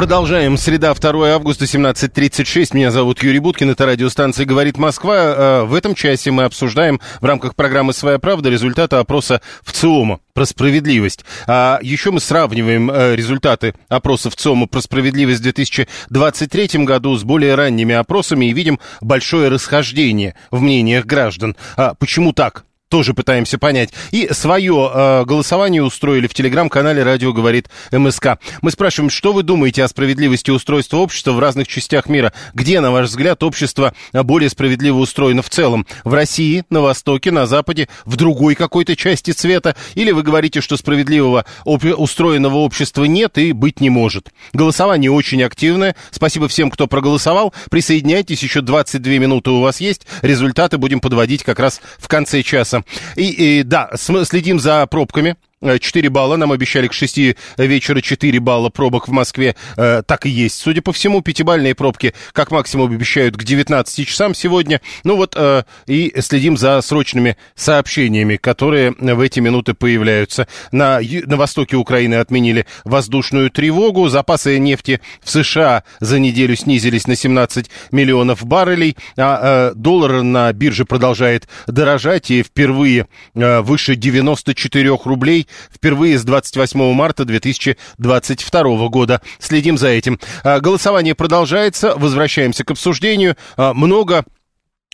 [0.00, 0.56] Продолжаем.
[0.56, 2.74] Среда, 2 августа, 17.36.
[2.74, 3.68] Меня зовут Юрий Буткин.
[3.68, 5.14] Это радиостанция «Говорит Москва».
[5.14, 10.20] Э, в этом часе мы обсуждаем в рамках программы «Своя правда» результаты опроса в ЦИОМа
[10.32, 11.26] про справедливость.
[11.46, 17.22] А еще мы сравниваем э, результаты опроса в ЦИОМа про справедливость в 2023 году с
[17.22, 21.56] более ранними опросами и видим большое расхождение в мнениях граждан.
[21.76, 22.64] А почему так?
[22.90, 23.90] Тоже пытаемся понять.
[24.10, 28.38] И свое э, голосование устроили в телеграм-канале «Радио говорит МСК».
[28.62, 32.32] Мы спрашиваем, что вы думаете о справедливости устройства общества в разных частях мира?
[32.52, 35.86] Где, на ваш взгляд, общество более справедливо устроено в целом?
[36.02, 39.76] В России, на Востоке, на Западе, в другой какой-то части цвета?
[39.94, 41.84] Или вы говорите, что справедливого об...
[41.84, 44.30] устроенного общества нет и быть не может?
[44.52, 45.94] Голосование очень активное.
[46.10, 47.54] Спасибо всем, кто проголосовал.
[47.70, 50.08] Присоединяйтесь, еще 22 минуты у вас есть.
[50.22, 52.79] Результаты будем подводить как раз в конце часа.
[53.16, 55.36] И, и да, следим за пробками.
[55.62, 60.26] 4 э, балла, нам обещали к 6 вечера 4 балла пробок в Москве, э, так
[60.26, 60.58] и есть.
[60.58, 64.80] Судя по всему, пятибальные пробки как максимум обещают к 19 часам сегодня.
[65.04, 70.48] Ну вот, э, и следим за срочными сообщениями, которые в эти минуты появляются.
[70.72, 77.16] На, на востоке Украины отменили воздушную тревогу, запасы нефти в США за неделю снизились на
[77.16, 85.46] 17 миллионов баррелей, а доллар на бирже продолжает дорожать и впервые э, выше 94 рублей
[85.72, 89.20] впервые с 28 марта 2022 года.
[89.38, 90.18] Следим за этим.
[90.42, 91.94] А, голосование продолжается.
[91.96, 93.36] Возвращаемся к обсуждению.
[93.56, 94.24] А, много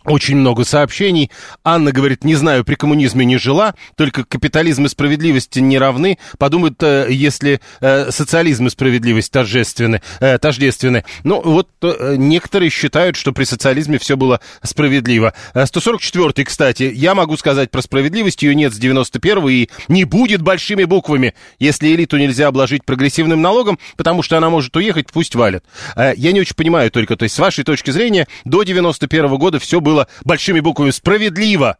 [0.07, 1.31] очень много сообщений.
[1.65, 6.19] Анна говорит, не знаю, при коммунизме не жила, только капитализм и справедливость не равны.
[6.39, 10.01] Подумают, э, если э, социализм и справедливость тождественны.
[10.21, 11.05] Э, тождественны.
[11.25, 15.35] Ну, вот некоторые считают, что при социализме все было справедливо.
[15.55, 20.85] 144-й, кстати, я могу сказать про справедливость, ее нет с 91-го и не будет большими
[20.85, 25.65] буквами, если элиту нельзя обложить прогрессивным налогом, потому что она может уехать, пусть валят.
[25.97, 29.59] Я не очень понимаю только, то есть с вашей точки зрения, до 91 -го года
[29.59, 31.79] все было было большими буквами «справедливо»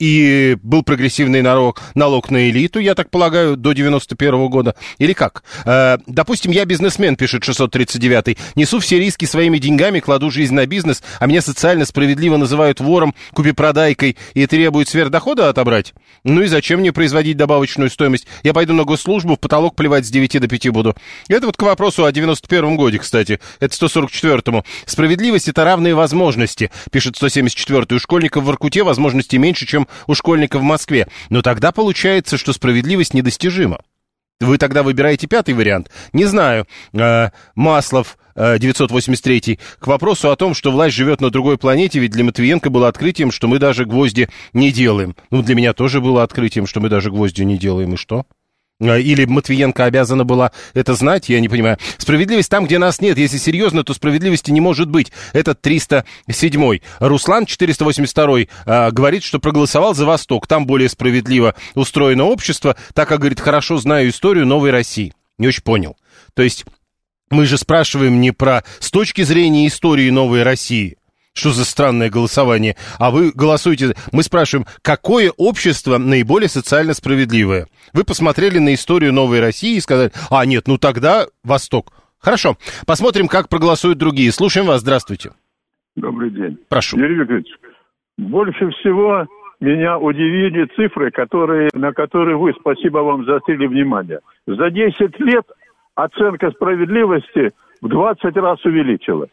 [0.00, 4.74] и был прогрессивный налог, налог на элиту, я так полагаю, до 91 -го года.
[4.98, 5.44] Или как?
[5.64, 11.02] Э, допустим, я бизнесмен, пишет 639 несу все риски своими деньгами, кладу жизнь на бизнес,
[11.20, 15.94] а меня социально справедливо называют вором, купи-продайкой и требуют сверхдохода отобрать?
[16.24, 18.26] Ну и зачем мне производить добавочную стоимость?
[18.42, 20.96] Я пойду на госслужбу, в потолок плевать с 9 до 5 буду.
[21.28, 23.38] Это вот к вопросу о 91 годе, кстати.
[23.60, 24.64] Это 144-му.
[24.86, 30.58] Справедливость— это равные возможности, пишет 174 У школьников в Иркуте возможностей меньше, чем у школьника
[30.58, 31.08] в Москве.
[31.30, 33.80] Но тогда получается, что справедливость недостижима.
[34.40, 35.90] Вы тогда выбираете пятый вариант?
[36.12, 36.66] Не знаю.
[36.92, 42.12] Э, Маслов, 983 э, к вопросу о том, что власть живет на другой планете, ведь
[42.12, 45.14] для Матвиенко было открытием, что мы даже гвозди не делаем.
[45.30, 48.26] Ну, для меня тоже было открытием, что мы даже гвозди не делаем, и что?
[48.80, 51.78] А, или Матвиенко обязана была это знать, я не понимаю.
[51.98, 53.18] Справедливость там, где нас нет.
[53.18, 55.12] Если серьезно, то справедливости не может быть.
[55.32, 56.82] Этот 307-й.
[56.98, 60.46] Руслан 482-й а, говорит, что проголосовал за Восток.
[60.46, 62.76] Там более справедливо устроено общество.
[62.94, 65.14] Так как, говорит, хорошо знаю историю новой России.
[65.38, 65.96] Не очень понял.
[66.34, 66.64] То есть
[67.30, 70.96] мы же спрашиваем не про с точки зрения истории новой России,
[71.34, 72.76] что за странное голосование?
[72.98, 73.94] А вы голосуете...
[74.12, 77.66] Мы спрашиваем, какое общество наиболее социально справедливое?
[77.92, 81.92] Вы посмотрели на историю Новой России и сказали, а нет, ну тогда Восток.
[82.20, 84.32] Хорошо, посмотрим, как проголосуют другие.
[84.32, 85.32] Слушаем вас, здравствуйте.
[85.96, 86.56] Добрый день.
[86.68, 86.96] Прошу.
[86.96, 87.48] Юрий Викторович,
[88.16, 89.26] больше всего
[89.60, 94.20] меня удивили цифры, которые, на которые вы, спасибо вам, заострили внимание.
[94.46, 95.44] За 10 лет
[95.96, 99.30] оценка справедливости в 20 раз увеличилась.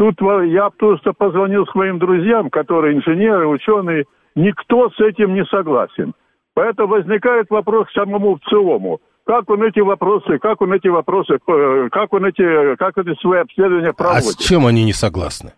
[0.00, 0.14] Тут
[0.46, 4.06] я просто позвонил своим друзьям, которые инженеры, ученые.
[4.34, 6.14] Никто с этим не согласен.
[6.54, 9.00] Поэтому возникает вопрос к самому ВЦИОМу.
[9.26, 13.40] Как он эти вопросы, как он эти вопросы, э, как он эти, как эти свои
[13.40, 14.24] обследования проводит?
[14.24, 15.52] А с чем они не согласны?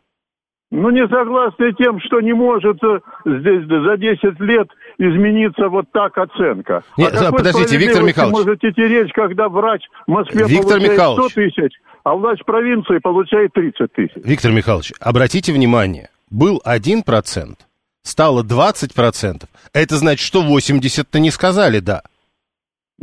[0.73, 6.19] Ну, не согласны тем, что не может э, здесь за 10 лет измениться вот так
[6.19, 6.83] оценка.
[6.97, 8.39] Нет, а подождите, Виктор Михайлович.
[8.39, 11.31] может идти речь, когда врач в Москве Виктор получает Михайлович.
[11.31, 11.73] 100 тысяч,
[12.05, 14.13] а власть провинции получает 30 тысяч.
[14.17, 17.57] Виктор Михайлович, обратите внимание, был 1%,
[18.03, 19.45] стало 20%.
[19.73, 22.03] Это значит, что 80-то не сказали «да».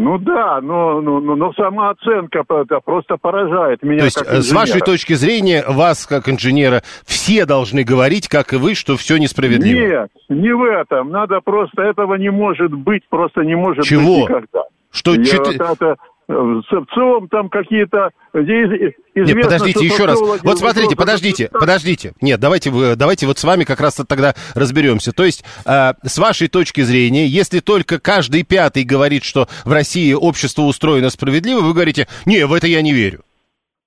[0.01, 2.43] Ну да, но, но, но, сама оценка
[2.85, 3.99] просто поражает меня.
[3.99, 8.55] То есть, как с вашей точки зрения, вас, как инженера, все должны говорить, как и
[8.55, 9.77] вы, что все несправедливо?
[9.77, 11.09] Нет, не в этом.
[11.09, 14.21] Надо просто, этого не может быть, просто не может Чего?
[14.21, 14.63] быть никогда.
[14.89, 15.15] Что?
[15.15, 15.39] Я, чет...
[15.39, 15.95] вот это,
[16.29, 18.11] в целом там какие-то...
[18.33, 20.19] Нет, подождите, еще раз.
[20.21, 22.13] Вот смотрите, подождите, подождите.
[22.21, 25.11] Нет, давайте, давайте вот с вами как раз тогда разберемся.
[25.11, 30.13] То есть, э, с вашей точки зрения, если только каждый пятый говорит, что в России
[30.13, 33.21] общество устроено справедливо, вы говорите, не, в это я не верю.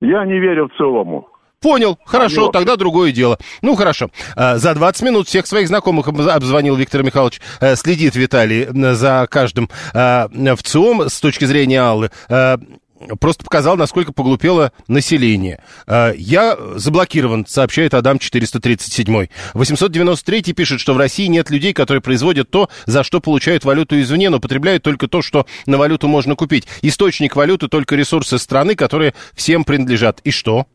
[0.00, 1.28] Я не верю в целому.
[1.62, 2.50] Понял, хорошо, Алло.
[2.50, 3.38] тогда другое дело.
[3.62, 4.10] Ну, хорошо.
[4.34, 7.40] А, за 20 минут всех своих знакомых обзвонил Виктор Михайлович.
[7.60, 12.10] Э, следит Виталий за каждым а, в ЦИОМ с точки зрения Аллы
[13.18, 15.60] просто показал, насколько поглупело население.
[15.88, 19.26] Я заблокирован, сообщает Адам 437.
[19.54, 24.30] 893 пишет, что в России нет людей, которые производят то, за что получают валюту извне,
[24.30, 26.68] но потребляют только то, что на валюту можно купить.
[26.82, 30.20] Источник валюты только ресурсы страны, которые всем принадлежат.
[30.22, 30.66] И что?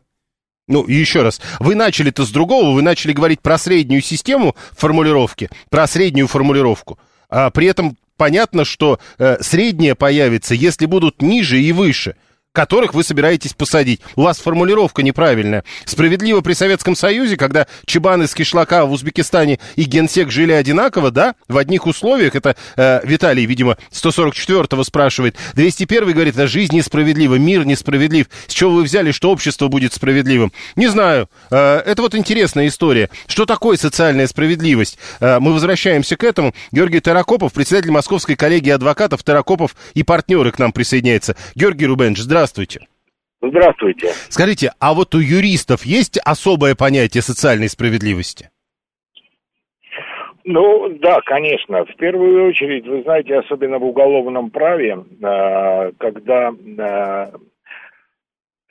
[0.68, 5.48] Ну, и еще раз, вы начали-то с другого, вы начали говорить про среднюю систему формулировки,
[5.70, 6.98] про среднюю формулировку.
[7.30, 12.14] А при этом понятно, что э, средняя появится, если будут ниже и выше–
[12.52, 14.00] которых вы собираетесь посадить.
[14.16, 15.64] У вас формулировка неправильная.
[15.84, 21.34] Справедливо при Советском Союзе, когда Чебан из Кишлака в Узбекистане и генсек жили одинаково, да,
[21.46, 25.36] в одних условиях, это э, Виталий, видимо, 144-го спрашивает.
[25.54, 28.26] 201 говорит, да, жизнь несправедлива, мир несправедлив.
[28.46, 30.52] С чего вы взяли, что общество будет справедливым?
[30.74, 31.28] Не знаю.
[31.50, 33.10] Э, это вот интересная история.
[33.26, 34.98] Что такое социальная справедливость?
[35.20, 36.54] Э, мы возвращаемся к этому.
[36.72, 41.36] Георгий Таракопов, председатель Московской коллегии адвокатов, Таракопов и партнеры к нам присоединяется.
[41.54, 42.86] Георгий Рубенович, здравствуйте здравствуйте.
[43.42, 44.08] Здравствуйте.
[44.28, 48.50] Скажите, а вот у юристов есть особое понятие социальной справедливости?
[50.44, 51.84] Ну, да, конечно.
[51.84, 57.32] В первую очередь, вы знаете, особенно в уголовном праве, а, когда а,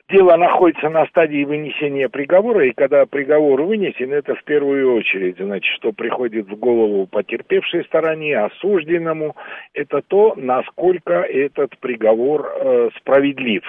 [0.08, 5.72] дело находится на стадии вынесения приговора, и когда приговор вынесен, это в первую очередь, значит,
[5.76, 9.36] что приходит в голову потерпевшей стороне, осужденному,
[9.74, 13.64] это то, насколько этот приговор э, справедлив.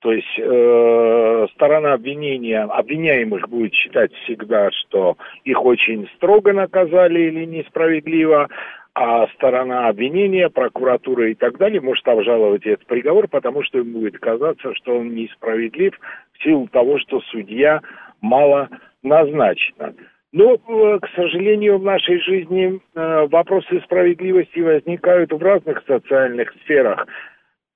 [0.00, 7.44] То есть э, сторона обвинения, обвиняемых будет считать всегда, что их очень строго наказали или
[7.44, 8.48] несправедливо,
[8.94, 14.18] а сторона обвинения, прокуратура и так далее может обжаловать этот приговор, потому что им будет
[14.18, 15.94] казаться, что он несправедлив
[16.32, 17.80] в силу того, что судья
[18.20, 18.68] мало
[19.02, 19.94] назначена.
[20.32, 27.06] Но, э, к сожалению, в нашей жизни э, вопросы справедливости возникают в разных социальных сферах.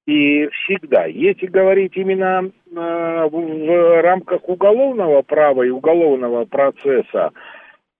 [0.06, 7.30] И всегда, если говорить именно э, в рамках уголовного права и уголовного процесса,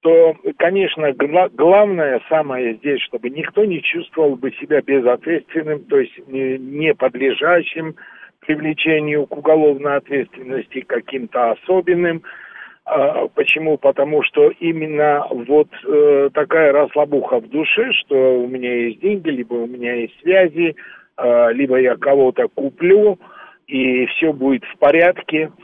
[0.02, 6.92] то, конечно, главное самое здесь, чтобы никто не чувствовал бы себя безответственным, то есть не
[6.92, 7.94] подлежащим
[8.40, 12.22] привлечению к уголовной ответственности каким-то особенным.
[12.84, 13.78] А, почему?
[13.78, 19.54] Потому что именно вот э, такая расслабуха в душе, что у меня есть деньги, либо
[19.54, 20.74] у меня есть связи,
[21.16, 23.20] э, либо я кого-то куплю,
[23.68, 25.52] и все будет в порядке–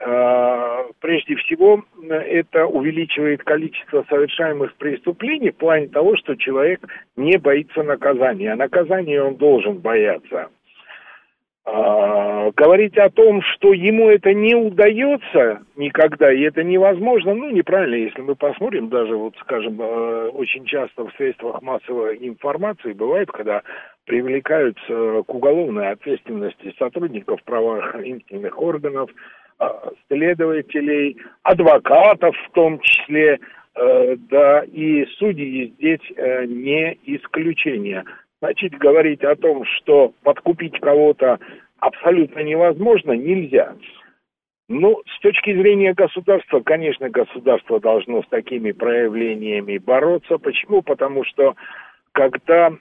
[0.00, 6.80] прежде всего, это увеличивает количество совершаемых преступлений в плане того, что человек
[7.16, 8.52] не боится наказания.
[8.52, 10.48] А наказания он должен бояться.
[11.72, 17.96] А, говорить о том, что ему это не удается никогда, и это невозможно, ну, неправильно,
[17.96, 23.62] если мы посмотрим, даже, вот, скажем, э, очень часто в средствах массовой информации бывает, когда
[24.06, 29.10] привлекаются к уголовной ответственности сотрудников правоохранительных органов,
[30.08, 33.38] следователей, адвокатов в том числе,
[33.74, 38.04] э, да, и судьи здесь э, не исключение.
[38.40, 41.38] Значит, говорить о том, что подкупить кого-то
[41.78, 43.74] абсолютно невозможно, нельзя.
[44.68, 50.38] Ну, с точки зрения государства, конечно, государство должно с такими проявлениями бороться.
[50.38, 50.80] Почему?
[50.82, 51.56] Потому что
[52.12, 52.72] когда,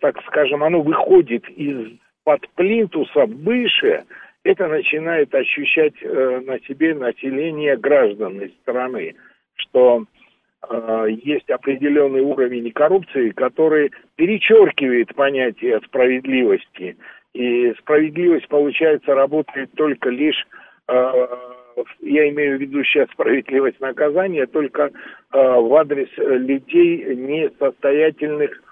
[0.00, 4.04] так скажем, оно выходит из-под плинтуса выше,
[4.46, 9.16] это начинает ощущать э, на себе население граждан из страны,
[9.56, 10.04] что
[10.68, 16.96] э, есть определенный уровень коррупции, который перечеркивает понятие справедливости.
[17.34, 20.46] И справедливость, получается, работает только лишь,
[20.88, 21.26] э,
[22.00, 24.90] я имею в виду сейчас справедливость наказания, только э,
[25.32, 28.65] в адрес людей несостоятельных Э,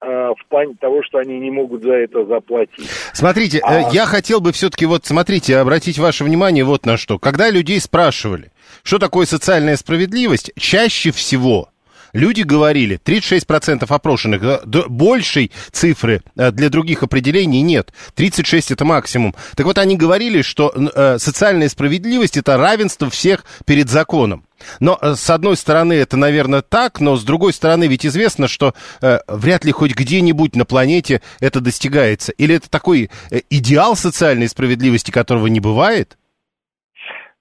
[0.00, 2.88] в плане того, что они не могут за это заплатить.
[3.12, 3.90] Смотрите, э, а...
[3.92, 7.18] я хотел бы все-таки вот, смотрите, обратить ваше внимание вот на что.
[7.18, 11.70] Когда людей спрашивали, что такое социальная справедливость, чаще всего
[12.12, 17.92] люди говорили, 36% опрошенных, большей цифры э, для других определений нет.
[18.14, 19.34] 36 это максимум.
[19.56, 20.74] Так вот, они говорили, что
[21.18, 24.45] социальная справедливость это равенство всех перед законом.
[24.80, 28.74] Но, э, с одной стороны, это, наверное, так, но, с другой стороны, ведь известно, что
[29.00, 32.32] э, вряд ли хоть где-нибудь на планете это достигается.
[32.32, 36.16] Или это такой э, идеал социальной справедливости, которого не бывает?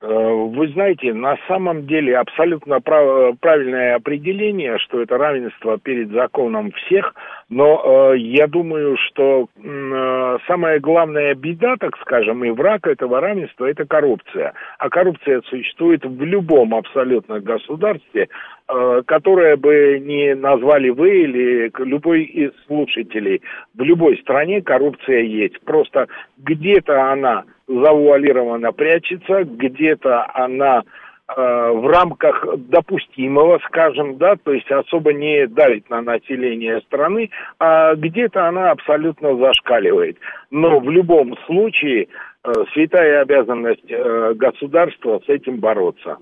[0.07, 6.71] Э, вы знаете, на самом деле абсолютно прав, правильное определение, что это равенство перед законом
[6.71, 7.15] всех,
[7.49, 13.65] Но э, я думаю, что э, самая главная беда, так скажем, и враг этого равенства–
[13.69, 14.53] это коррупция.
[14.77, 18.27] А коррупция существует в любом абсолютно государстве,
[18.67, 23.41] э, которое бы не назвали вы или любой из слушателей.
[23.73, 25.59] В любой стране коррупция есть.
[25.61, 30.83] Просто где-то она завуалированно прячется, где-то она
[31.27, 37.95] Э, в рамках допустимого, скажем, да, то есть особо не давит на население страны, а
[37.95, 40.17] где-то она абсолютно зашкаливает.
[40.51, 42.09] Но в любом случае
[42.43, 46.17] э, святая обязанность э, государства с этим бороться.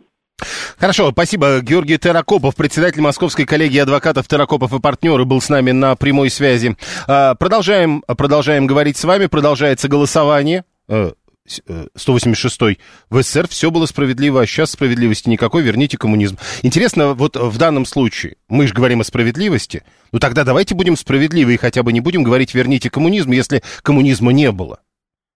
[0.77, 1.59] Хорошо, спасибо.
[1.61, 6.77] Георгий Теракопов, председатель Московской коллегии адвокатов Теракопов и партнеры, был с нами на прямой связи.
[7.05, 9.25] Продолжаем, продолжаем говорить с вами.
[9.25, 10.63] Продолжается голосование.
[11.45, 12.75] 186 э,
[13.09, 16.37] в СССР все было справедливо, а сейчас справедливости никакой, верните коммунизм.
[16.61, 21.55] Интересно, вот в данном случае, мы же говорим о справедливости, ну тогда давайте будем справедливы
[21.55, 24.79] и хотя бы не будем говорить верните коммунизм, если коммунизма не было.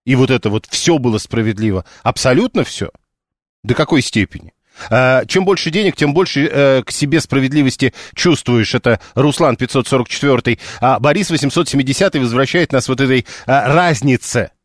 [0.05, 1.83] И вот это вот все было справедливо.
[2.03, 2.91] Абсолютно все?
[3.63, 4.53] До какой степени?
[4.89, 8.73] А, чем больше денег, тем больше э, к себе справедливости чувствуешь.
[8.73, 14.56] Это Руслан 544, а Борис 870 возвращает нас вот этой а, разнице Э,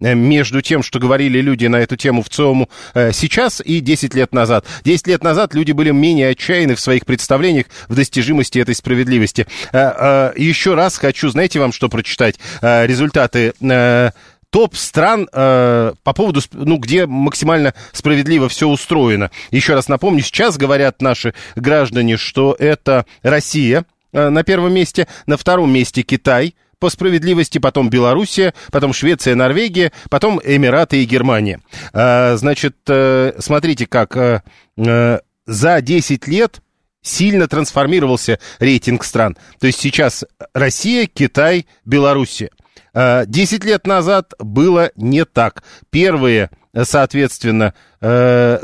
[0.00, 4.32] между тем, что говорили люди на эту тему в ЦИОМу э, сейчас и 10 лет
[4.32, 4.64] назад.
[4.84, 9.46] 10 лет назад люди были менее отчаянны в своих представлениях в достижимости этой справедливости.
[9.72, 12.36] Э, еще раз хочу, знаете, вам что прочитать?
[12.62, 13.52] Результаты
[14.50, 19.30] топ стран э, по поводу, ну, где максимально справедливо все устроено.
[19.50, 25.36] Еще раз напомню, сейчас говорят наши граждане, что это Россия э, на первом месте, на
[25.36, 31.60] втором месте Китай– по справедливости, потом Белоруссия, потом Швеция, Норвегия, потом Эмираты и Германия.
[31.92, 34.42] А, значит, э, смотрите как, э,
[34.76, 36.60] э, за 10 лет
[37.02, 39.36] сильно трансформировался рейтинг стран.
[39.60, 42.50] То есть сейчас Россия, Китай, Белоруссия.
[42.94, 45.62] 10 лет назад было не так.
[45.90, 47.74] Первые, соответственно,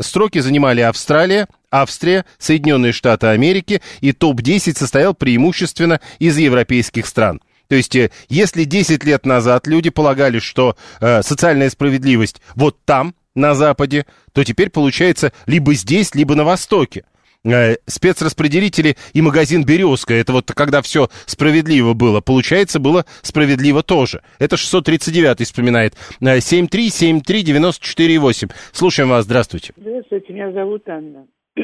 [0.01, 7.41] строки занимали Австралия, Австрия, Соединенные Штаты Америки, и топ-10 состоял преимущественно из европейских стран.
[7.69, 13.15] То есть, э, если 10 лет назад люди полагали, что э, социальная справедливость вот там,
[13.35, 17.05] на Западе, то теперь получается либо здесь, либо на Востоке.
[17.45, 22.23] Э, спецраспределители и магазин «Березка»— это вот когда все справедливо было.
[22.23, 24.23] Получается, было справедливо тоже.
[24.39, 25.93] Это 639-й вспоминает.
[26.21, 28.51] 7373948.
[28.51, 29.27] Э, Слушаем вас.
[29.27, 29.75] Здравствуйте.
[29.77, 31.27] Здравствуйте, меня зовут Анна.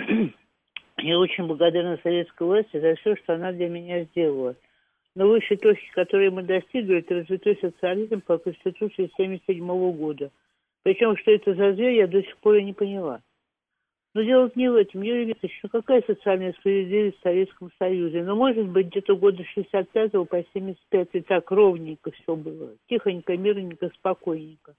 [0.99, 4.55] Я очень благодарна советской власти за все, что она для меня сделала.
[5.15, 10.31] Но высшей точки, которой мы достигли, это развитой социализм по Конституции 1977 года.
[10.83, 13.21] Причем, что это за зверь, я до сих пор и не поняла.
[14.13, 15.03] Но дело не в этом.
[15.03, 18.25] Юрий Викторович, ну какая социальная справедливость в Советском Союзе?
[18.25, 22.75] Ну, может быть, где-то года 65 по 75 и так ровненько все было.
[22.89, 24.75] Тихонько, мирненько, спокойненько.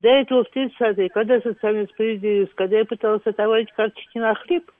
[0.00, 4.70] До этого в 30-е, когда социальная справедливость, когда я пыталась отоварить карточки на хлеб,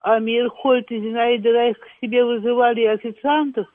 [0.00, 3.66] а Мирхольд и Зинаида Райх к себе вызывали официантов,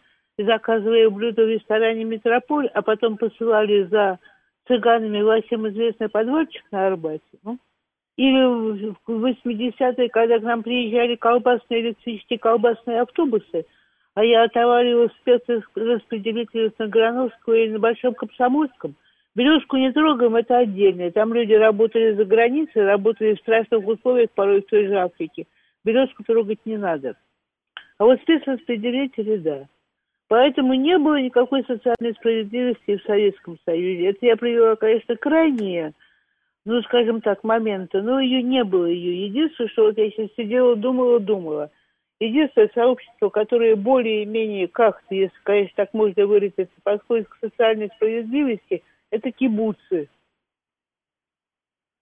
[0.44, 4.20] заказывая блюда в ресторане «Метрополь», а потом посылали за
[4.68, 7.22] цыганами во всем известный подвальчик на Арбате.
[7.44, 7.58] Ну,
[8.18, 13.66] или в 80-е, когда к нам приезжали колбасные электрические колбасные автобусы,
[14.14, 18.96] а я отоварила спецраспределитель на Грановского или на Большом Комсомольском.
[19.34, 21.10] Березку не трогаем, это отдельно.
[21.12, 25.48] Там люди работали за границей, работали в страшных условиях, порой в той же Африке.
[25.86, 27.16] Березку трогать не надо.
[27.98, 29.68] А вот спецраспределители, да.
[30.32, 34.12] Поэтому не было никакой социальной справедливости в Советском Союзе.
[34.12, 35.92] Это я привела, конечно, крайние,
[36.64, 39.26] ну, скажем так, моменты, но ее не было ее.
[39.26, 41.70] Единственное, что вот я сейчас сидела, думала, думала.
[42.22, 49.34] Единственное сообщество, которое более-менее как-то, если, конечно, так можно выразиться, подходит к социальной справедливости, это
[49.34, 50.08] кибуцы.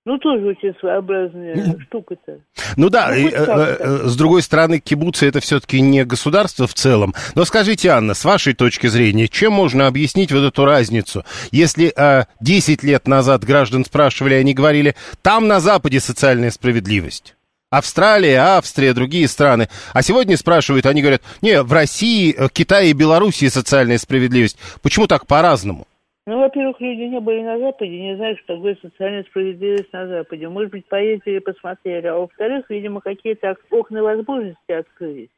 [0.06, 2.40] Ну, тоже очень своеобразная штука-то.
[2.78, 6.74] Ну да, ну, и, э, э, с другой стороны, кибуцы это все-таки не государство в
[6.74, 7.14] целом.
[7.36, 11.26] Но скажите, Анна, с вашей точки зрения, чем можно объяснить вот эту разницу?
[11.52, 17.36] Если э, 10 лет назад граждан спрашивали, они говорили, там на Западе социальная справедливость.
[17.70, 19.70] Австралия, Австрия, другие страны.
[19.94, 24.58] А сегодня спрашивают, они говорят, не, в России, э, Китае и Белоруссии социальная справедливость.
[24.82, 25.86] Почему так по-разному?
[26.30, 30.48] Ну, во-первых, люди не были на Западе, не знают, что такое социальная справедливость на Западе.
[30.48, 32.06] Может быть, поездили, посмотрели.
[32.06, 35.32] А во-вторых, видимо, какие-то окна возможности открылись.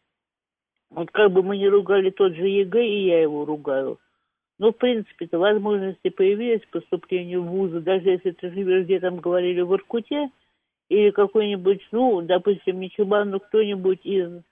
[0.90, 4.00] Вот как бы мы не ругали тот же ЕГЭ, и я его ругаю.
[4.60, 9.20] Но, в принципе-то, возможности появились к поступлению в вузы, даже если ты живешь, где там
[9.20, 10.30] говорили, в Иркуте,
[10.90, 14.44] или какой-нибудь, ну, допустим, не Чубан, но кто-нибудь из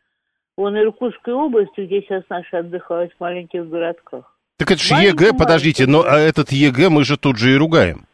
[0.55, 4.28] Вон Иркутской области, где сейчас наши отдыхают в маленьких городках.
[4.59, 8.05] Так это же ЕГЭ, подождите, но а этот ЕГЭ мы же тут же и ругаем.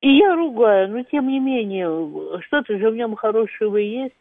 [0.00, 4.14] И я ругаю, но тем не менее, что-то же в нем хорошего есть.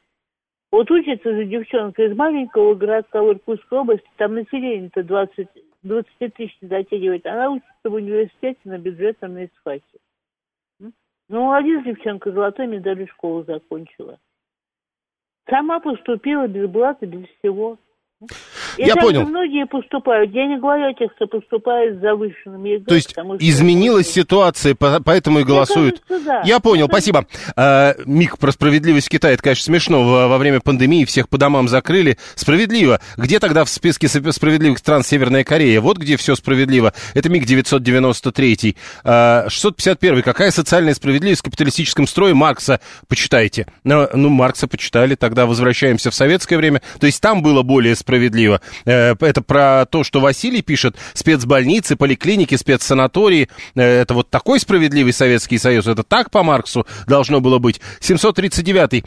[0.71, 5.47] Вот учится же девчонка из маленького городка в Иркутской области, там население-то 20,
[5.83, 7.25] 20 тысяч не дотягивает.
[7.27, 9.99] Она учится в университете на бюджетном на исфаке.
[10.79, 10.91] Ну,
[11.29, 14.17] молодец девчонка, золотой медалью школу закончила.
[15.47, 17.77] Сама поступила без блата, без всего.
[18.77, 19.23] И Я понял.
[19.25, 20.31] многие поступают.
[20.33, 22.85] Я не говорю о тех, кто поступает с завышенным ЕГЭ.
[22.85, 26.01] То есть потому что- изменилась ситуация, по- поэтому и голосуют.
[26.07, 26.41] кажется, да.
[26.45, 27.25] Я понял, Мне спасибо.
[27.55, 30.03] А, Мик, про справедливость в Китае, это, конечно, смешно.
[30.03, 32.17] Во, во время пандемии всех по домам закрыли.
[32.35, 32.99] Справедливо.
[33.17, 35.81] Где тогда в списке сп- справедливых стран Северная Корея?
[35.81, 36.93] Вот где все справедливо.
[37.13, 38.75] Это Мик 993.
[39.03, 40.21] А, 651.
[40.23, 42.79] Какая социальная справедливость в капиталистическом строе Маркса?
[43.07, 43.67] Почитайте.
[43.83, 46.81] Ну, Маркса почитали, тогда возвращаемся в советское время.
[46.99, 48.58] То есть там было более справедливо.
[48.85, 50.95] Э, Это про то, что Василий пишет.
[51.13, 53.49] Спецбольницы, поликлиники, спецсанатории.
[53.75, 55.87] Э, Это вот такой справедливый Советский Союз.
[55.87, 57.81] Это так по Марксу должно было быть.
[57.99, 59.03] 739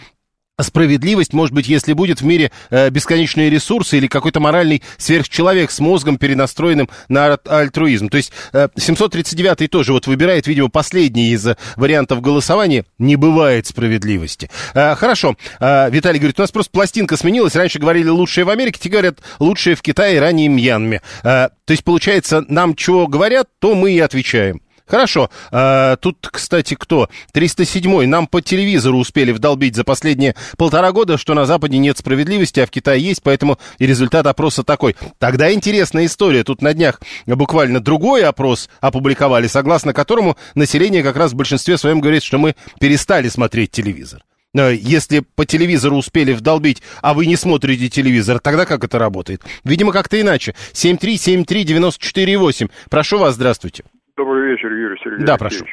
[0.60, 5.80] Справедливость, может быть, если будет в мире э, бесконечные ресурсы или какой-то моральный сверхчеловек с
[5.80, 8.10] мозгом, перенастроенным на альт- альтруизм.
[8.10, 12.84] То есть э, 739 тоже вот выбирает, видимо, последний из э, вариантов голосования.
[12.98, 14.50] Не бывает справедливости.
[14.74, 15.36] Э, хорошо.
[15.58, 17.56] Э, Виталий говорит, у нас просто пластинка сменилась.
[17.56, 21.00] Раньше говорили лучшие в Америке, теперь говорят лучшие в Китае, ранее Мьянме.
[21.22, 24.60] Э, то есть, получается, нам чего говорят, то мы и отвечаем.
[24.92, 25.30] Хорошо.
[25.50, 27.08] А, тут, кстати, кто?
[27.32, 28.06] 307-й.
[28.06, 32.66] Нам по телевизору успели вдолбить за последние полтора года, что на Западе нет справедливости, а
[32.66, 34.94] в Китае есть, поэтому и результат опроса такой.
[35.18, 36.44] Тогда интересная история.
[36.44, 42.02] Тут на днях буквально другой опрос опубликовали, согласно которому население как раз в большинстве своем
[42.02, 44.22] говорит, что мы перестали смотреть телевизор.
[44.52, 49.40] Если по телевизору успели вдолбить, а вы не смотрите телевизор, тогда как это работает?
[49.64, 50.54] Видимо, как-то иначе.
[50.74, 52.70] 7373948.
[52.90, 53.84] Прошу вас, здравствуйте.
[54.16, 55.26] Добрый вечер, Юрий Сергеевич.
[55.26, 55.64] Да, прошу.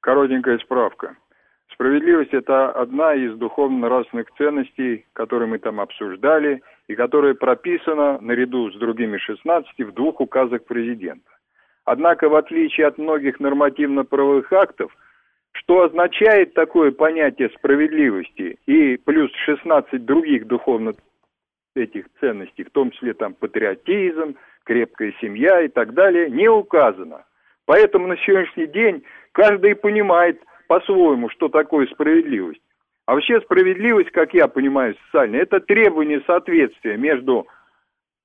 [0.00, 1.16] Коротенькая справка.
[1.72, 8.76] Справедливость– это одна из духовно-нравственных ценностей, которые мы там обсуждали, и которая прописана наряду с
[8.78, 11.30] другими 16 в двух указах президента.
[11.84, 14.96] Однако, в отличие от многих нормативно-правовых актов,
[15.52, 20.96] что означает такое понятие справедливости и плюс 16 других духовных
[21.74, 27.24] этих ценностей, в том числе там патриотизм, крепкая семья и так далее, не указано.
[27.66, 32.60] Поэтому на сегодняшний день каждый понимает по-своему, что такое справедливость.
[33.06, 37.46] А вообще справедливость, как я понимаю, социальная, это требование соответствия между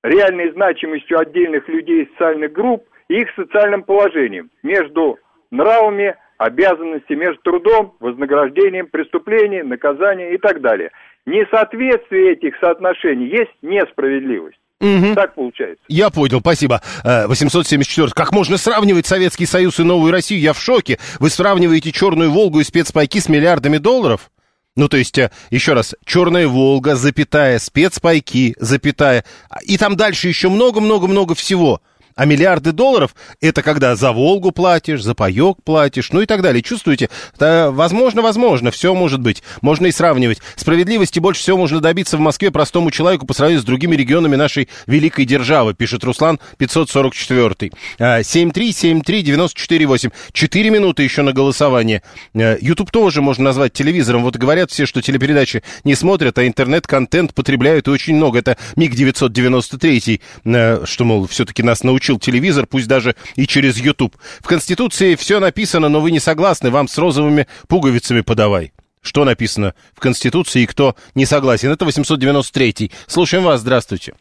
[0.03, 5.19] реальной значимостью отдельных людей социальных групп и их социальным положением, между
[5.51, 10.91] нравами, обязанностями, между трудом, вознаграждением, преступлением, наказанием и так далее.
[11.25, 14.59] Несоответствие этих соотношений есть несправедливость.
[14.79, 15.83] Так получается.
[15.87, 16.81] Я понял, спасибо.
[17.03, 18.11] Э, 874.
[18.15, 20.39] Как можно сравнивать Советский Союз и Новую Россию?
[20.39, 20.99] Я в шоке.
[21.19, 24.31] Вы сравниваете Черную Волгу и спецпайки с миллиардами долларов?
[24.75, 29.25] Ну, то есть, э, еще раз, Черная Волга, запятая, спецпайки, запятая.
[29.63, 31.81] И там дальше еще много-много-много всего.
[32.19, 36.61] А миллиарды долларов– это когда за Волгу платишь, за паек платишь, ну и так далее.
[36.61, 37.09] Чувствуете?
[37.39, 39.41] Да, возможно, возможно, все может быть.
[39.61, 40.41] Можно и сравнивать.
[40.57, 44.67] Справедливости больше всего можно добиться в Москве простому человеку по сравнению с другими регионами нашей
[44.85, 47.71] великой державы, пишет Руслан 544.
[47.99, 50.11] А, 7373948.
[50.33, 52.03] Четыре минуты еще на голосование.
[52.33, 54.23] Э, YouTube тоже можно назвать телевизором.
[54.23, 58.39] Вот говорят все, что телепередачи не смотрят, а интернет-контент потребляют и очень много.
[58.39, 64.15] Это МиГ-993, э, что, мол, все-таки нас научил телевизор, пусть даже и через YouTube.
[64.41, 68.71] В Конституции все написано, но вы не согласны, вам с розовыми пуговицами подавай.
[69.01, 71.71] Что написано в Конституции и кто не согласен?
[71.71, 72.91] Это 893.
[73.07, 74.13] Слушаем вас, здравствуйте.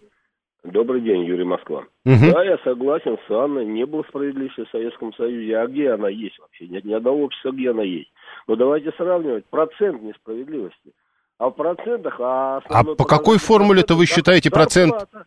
[0.65, 1.85] Добрый день, Юрий Москва.
[2.05, 2.31] Мгм.
[2.31, 3.65] Да, я согласен с Анной.
[3.65, 5.57] Не было справедливости в Советском Союзе.
[5.57, 6.67] А где она есть вообще?
[6.69, 8.13] Нет ни одного общества, где она есть.
[8.47, 10.93] Но давайте сравнивать процент несправедливости.
[11.39, 12.17] А в процентах...
[12.21, 14.93] А, А по какой формуле-то вы считаете процент?
[14.93, 15.27] Зарплата.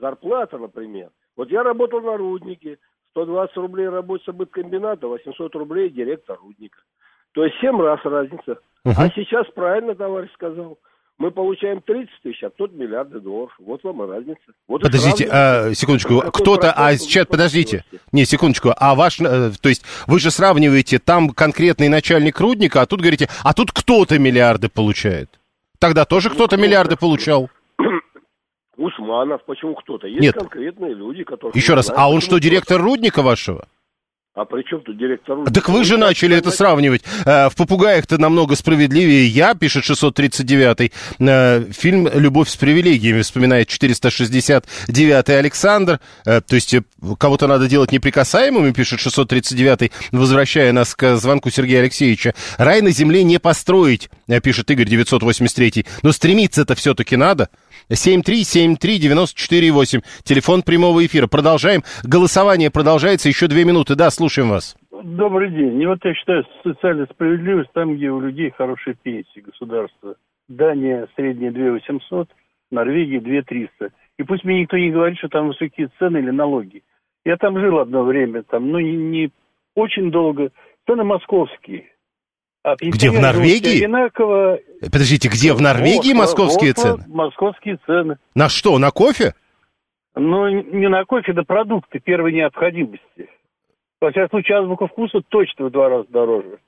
[0.00, 1.08] Зарплата, например.
[1.36, 2.78] Вот я работал на руднике.
[3.10, 6.78] 120 рублей рабочий быткомбината, 800 рублей директор рудника.
[7.32, 8.58] То есть 7 раз разница.
[8.84, 10.78] А сейчас правильно товарищ сказал.
[11.18, 13.54] Мы получаем 30 тысяч, а тут миллиарды долларов.
[13.58, 14.38] Вот вам и разница.
[14.68, 15.70] Вот и Подождите, сравнивайте.
[15.70, 20.30] а, секундочку, кто-то, а сейчас, подождите, не, секундочку, а ваш, э, то есть вы же
[20.30, 25.40] сравниваете, там конкретный начальник рудника, а тут говорите, а тут кто-то миллиарды получает.
[25.78, 27.48] Тогда тоже кто-то миллиарды получал.
[28.76, 30.06] Усманов, почему кто-то?
[30.06, 30.34] Есть Нет.
[30.34, 31.52] конкретные люди, которые...
[31.54, 33.66] Еще раз, знают, а он что, директор рудника вашего?
[34.36, 35.38] А при чем тут директор?
[35.50, 37.02] Так вы же начали это сравнивать.
[37.24, 40.92] Э, в «Попугаях»-то намного справедливее я, пишет 639-й.
[41.20, 46.00] Э, фильм «Любовь с привилегиями» вспоминает 469-й Александр.
[46.26, 46.76] Э, то есть
[47.18, 52.34] кого-то надо делать неприкасаемыми, пишет 639-й, возвращая нас к звонку Сергея Алексеевича.
[52.58, 54.10] «Рай на земле не построить»,
[54.42, 55.84] пишет Игорь 983-й.
[56.02, 57.48] Но стремиться-то все-таки надо.
[57.90, 60.02] 7373948.
[60.24, 61.26] Телефон прямого эфира.
[61.26, 61.82] Продолжаем.
[62.04, 63.28] Голосование продолжается.
[63.28, 63.94] Еще две минуты.
[63.94, 64.76] Да, слушаем вас.
[65.02, 65.80] Добрый день.
[65.80, 70.16] И вот я считаю, социальная справедливость там, где у людей хорошие пенсии государства.
[70.48, 72.28] Дания средняя 2800,
[72.70, 73.90] Норвегия 2300.
[74.18, 76.82] И пусть мне никто не говорит, что там высокие цены или налоги.
[77.24, 79.30] Я там жил одно время, там, ну, не, не
[79.74, 80.50] очень долго.
[80.86, 81.90] Цены московские.
[82.66, 83.76] А где, в Норвегии?
[83.76, 84.58] Одинаково...
[84.80, 87.04] Подождите, где, в Норвегии вот, московские вот, цены?
[87.06, 88.18] Московские цены.
[88.34, 89.34] На что, на кофе?
[90.16, 93.30] Ну, не на кофе, на продукты первой необходимости.
[94.00, 96.58] Во всяком случае, азбука вкуса точно в два раза дороже.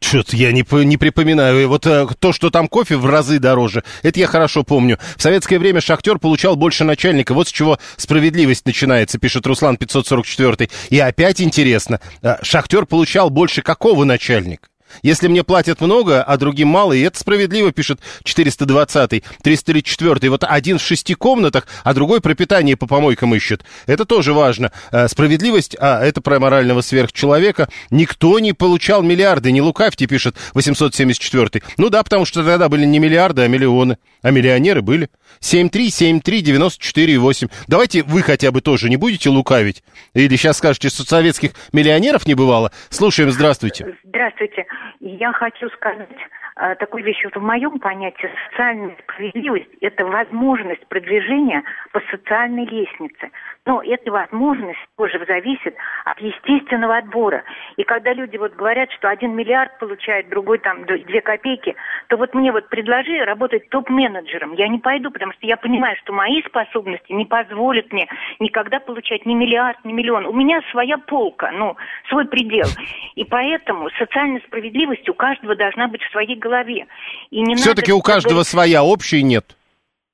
[0.00, 1.68] Что-то я не, не припоминаю.
[1.68, 4.96] Вот э, то, что там кофе в разы дороже, это я хорошо помню.
[5.16, 7.34] В советское время шахтер получал больше начальника.
[7.34, 10.70] Вот с чего справедливость начинается, пишет Руслан 544.
[10.88, 14.68] И опять интересно, э, шахтер получал больше какого начальника?
[15.02, 20.28] Если мне платят много, а другим мало, и это справедливо, пишет 420-й, 334-й.
[20.28, 23.64] Вот один в шести комнатах, а другой пропитание по помойкам ищет.
[23.86, 24.72] Это тоже важно.
[24.90, 27.68] Э, справедливость, а это про морального сверхчеловека.
[27.90, 31.62] Никто не получал миллиарды, не лукавьте, пишет 874-й.
[31.76, 33.98] Ну да, потому что тогда были не миллиарды, а миллионы.
[34.22, 35.08] А миллионеры были.
[35.40, 37.50] 7373948.
[37.68, 39.84] Давайте вы хотя бы тоже не будете лукавить.
[40.14, 42.72] Или сейчас скажете, что советских миллионеров не бывало.
[42.90, 43.96] Слушаем, здравствуйте.
[44.04, 44.66] Здравствуйте.
[45.00, 46.08] Я хочу сказать
[46.56, 47.22] э, такую вещь.
[47.24, 53.30] Вот в моем понятии социальная справедливость– это возможность продвижения по социальной лестнице.
[53.64, 55.74] Но эта возможность тоже зависит
[56.04, 57.44] от естественного отбора.
[57.76, 61.76] И когда люди вот говорят, что один миллиард получает, другой там две копейки,
[62.08, 64.54] то вот мне вот предложи работать топ-менеджером.
[64.54, 68.08] Я не пойду, потому что я понимаю, что мои способности не позволят мне
[68.40, 70.26] никогда получать ни миллиард, ни миллион.
[70.26, 71.76] У меня своя полка, ну,
[72.08, 72.66] свой предел.
[73.14, 76.86] И поэтому социальная справедливость у каждого должна быть в своей голове.
[77.30, 78.48] И не Все-таки у каждого говорить...
[78.48, 79.56] своя, общей нет.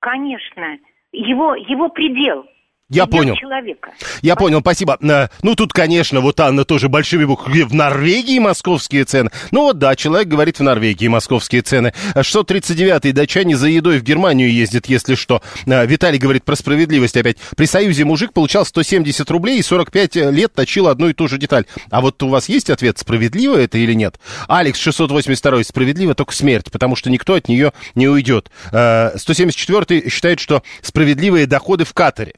[0.01, 0.79] Конечно.
[1.13, 2.47] Его, его предел–
[2.91, 3.37] я понял.
[3.37, 3.93] Человека.
[4.23, 4.45] Я По...
[4.45, 4.97] понял, спасибо.
[5.03, 7.63] Э, ну, тут, конечно, вот Анна тоже большими буквами.
[7.63, 9.31] В Норвегии московские цены.
[9.51, 11.93] Ну, вот да, человек говорит, в Норвегии московские цены.
[12.15, 15.43] 639-й датчане за едой в Германию ездят, если что.
[15.67, 17.37] Э, Виталий говорит про справедливость опять.
[17.57, 21.67] При Союзе мужик получал 170 рублей и 45 лет точил одну и ту же деталь.
[21.91, 24.19] А вот у вас есть ответ, справедливо это или нет?
[24.49, 28.51] Алекс 682 справедливо только смерть, потому что никто от нее не уйдет.
[28.73, 32.33] 174-й э, считает, что справедливые доходы в Катаре.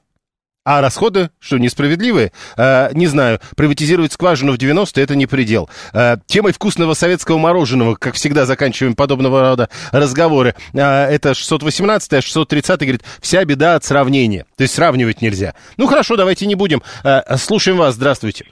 [0.62, 2.32] А расходы, что, несправедливые?
[2.58, 3.38] Э, не знаю.
[3.56, 5.70] Приватизировать скважину в 90-е– это не предел.
[5.94, 10.54] Э, темой вкусного советского мороженого, как всегда, заканчиваем подобного рода разговоры.
[10.74, 14.44] Э, это 618 а 630 говорит, вся беда от сравнения.
[14.58, 15.54] То есть сравнивать нельзя.
[15.78, 16.82] Ну, хорошо, давайте не будем.
[17.04, 17.94] Э, слушаем вас.
[17.94, 18.44] Здравствуйте.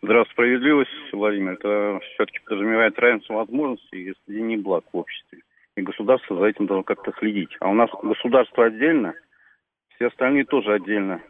[0.00, 0.32] Здравствуйте.
[0.34, 5.40] Справедливость, Владимир, это все-таки подразумевает равенство возможностей и не благ в обществе.
[5.76, 7.50] И государство за этим должно как-то следить.
[7.60, 9.14] А у нас государство отдельно,
[9.94, 11.20] все остальные тоже отдельно.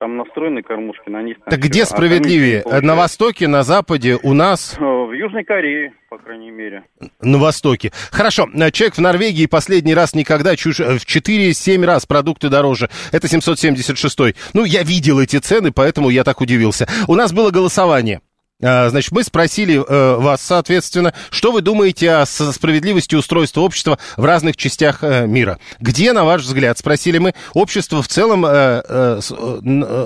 [0.00, 1.36] Там настроены кормушки, на них...
[1.44, 2.62] Так где справедливее?
[2.64, 4.74] А на Востоке, на Западе, у нас?
[4.78, 6.84] Э, в Южной Корее, по крайней мере.
[7.20, 7.92] На Востоке.
[8.10, 8.48] Хорошо.
[8.54, 10.80] Э, человек в Норвегии последний раз никогда чушь...
[10.80, 12.88] Э, в 4-7 раз продукты дороже.
[13.12, 14.18] Это 776
[14.54, 16.88] Ну, я видел эти цены, поэтому я так удивился.
[17.06, 18.22] У нас было голосование.
[18.62, 24.24] А, значит, мы спросили э, вас, соответственно, что вы думаете о справедливости устройства общества в
[24.24, 25.58] разных частях э, мира?
[25.80, 29.20] Где, на ваш взгляд, спросили мы, общество в целом э,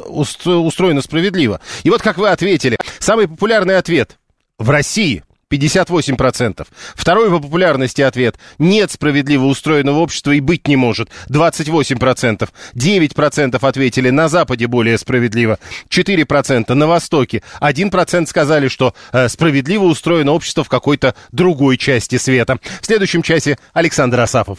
[0.07, 1.61] устроено справедливо?
[1.83, 4.19] И вот как вы ответили, самый популярный ответ
[4.59, 5.25] в России–
[5.57, 6.67] 58%.
[6.95, 8.37] Второй по популярности ответ.
[8.59, 11.11] Нет справедливо устроенного общества и быть не может.
[11.29, 12.49] 28%.
[12.75, 15.59] 9% ответили на Западе более справедливо.
[15.89, 17.43] 4% на Востоке.
[17.61, 22.59] 1% сказали, что э, справедливо устроено общество в какой-то другой части света.
[22.81, 24.59] В следующем часе Александр Асафов.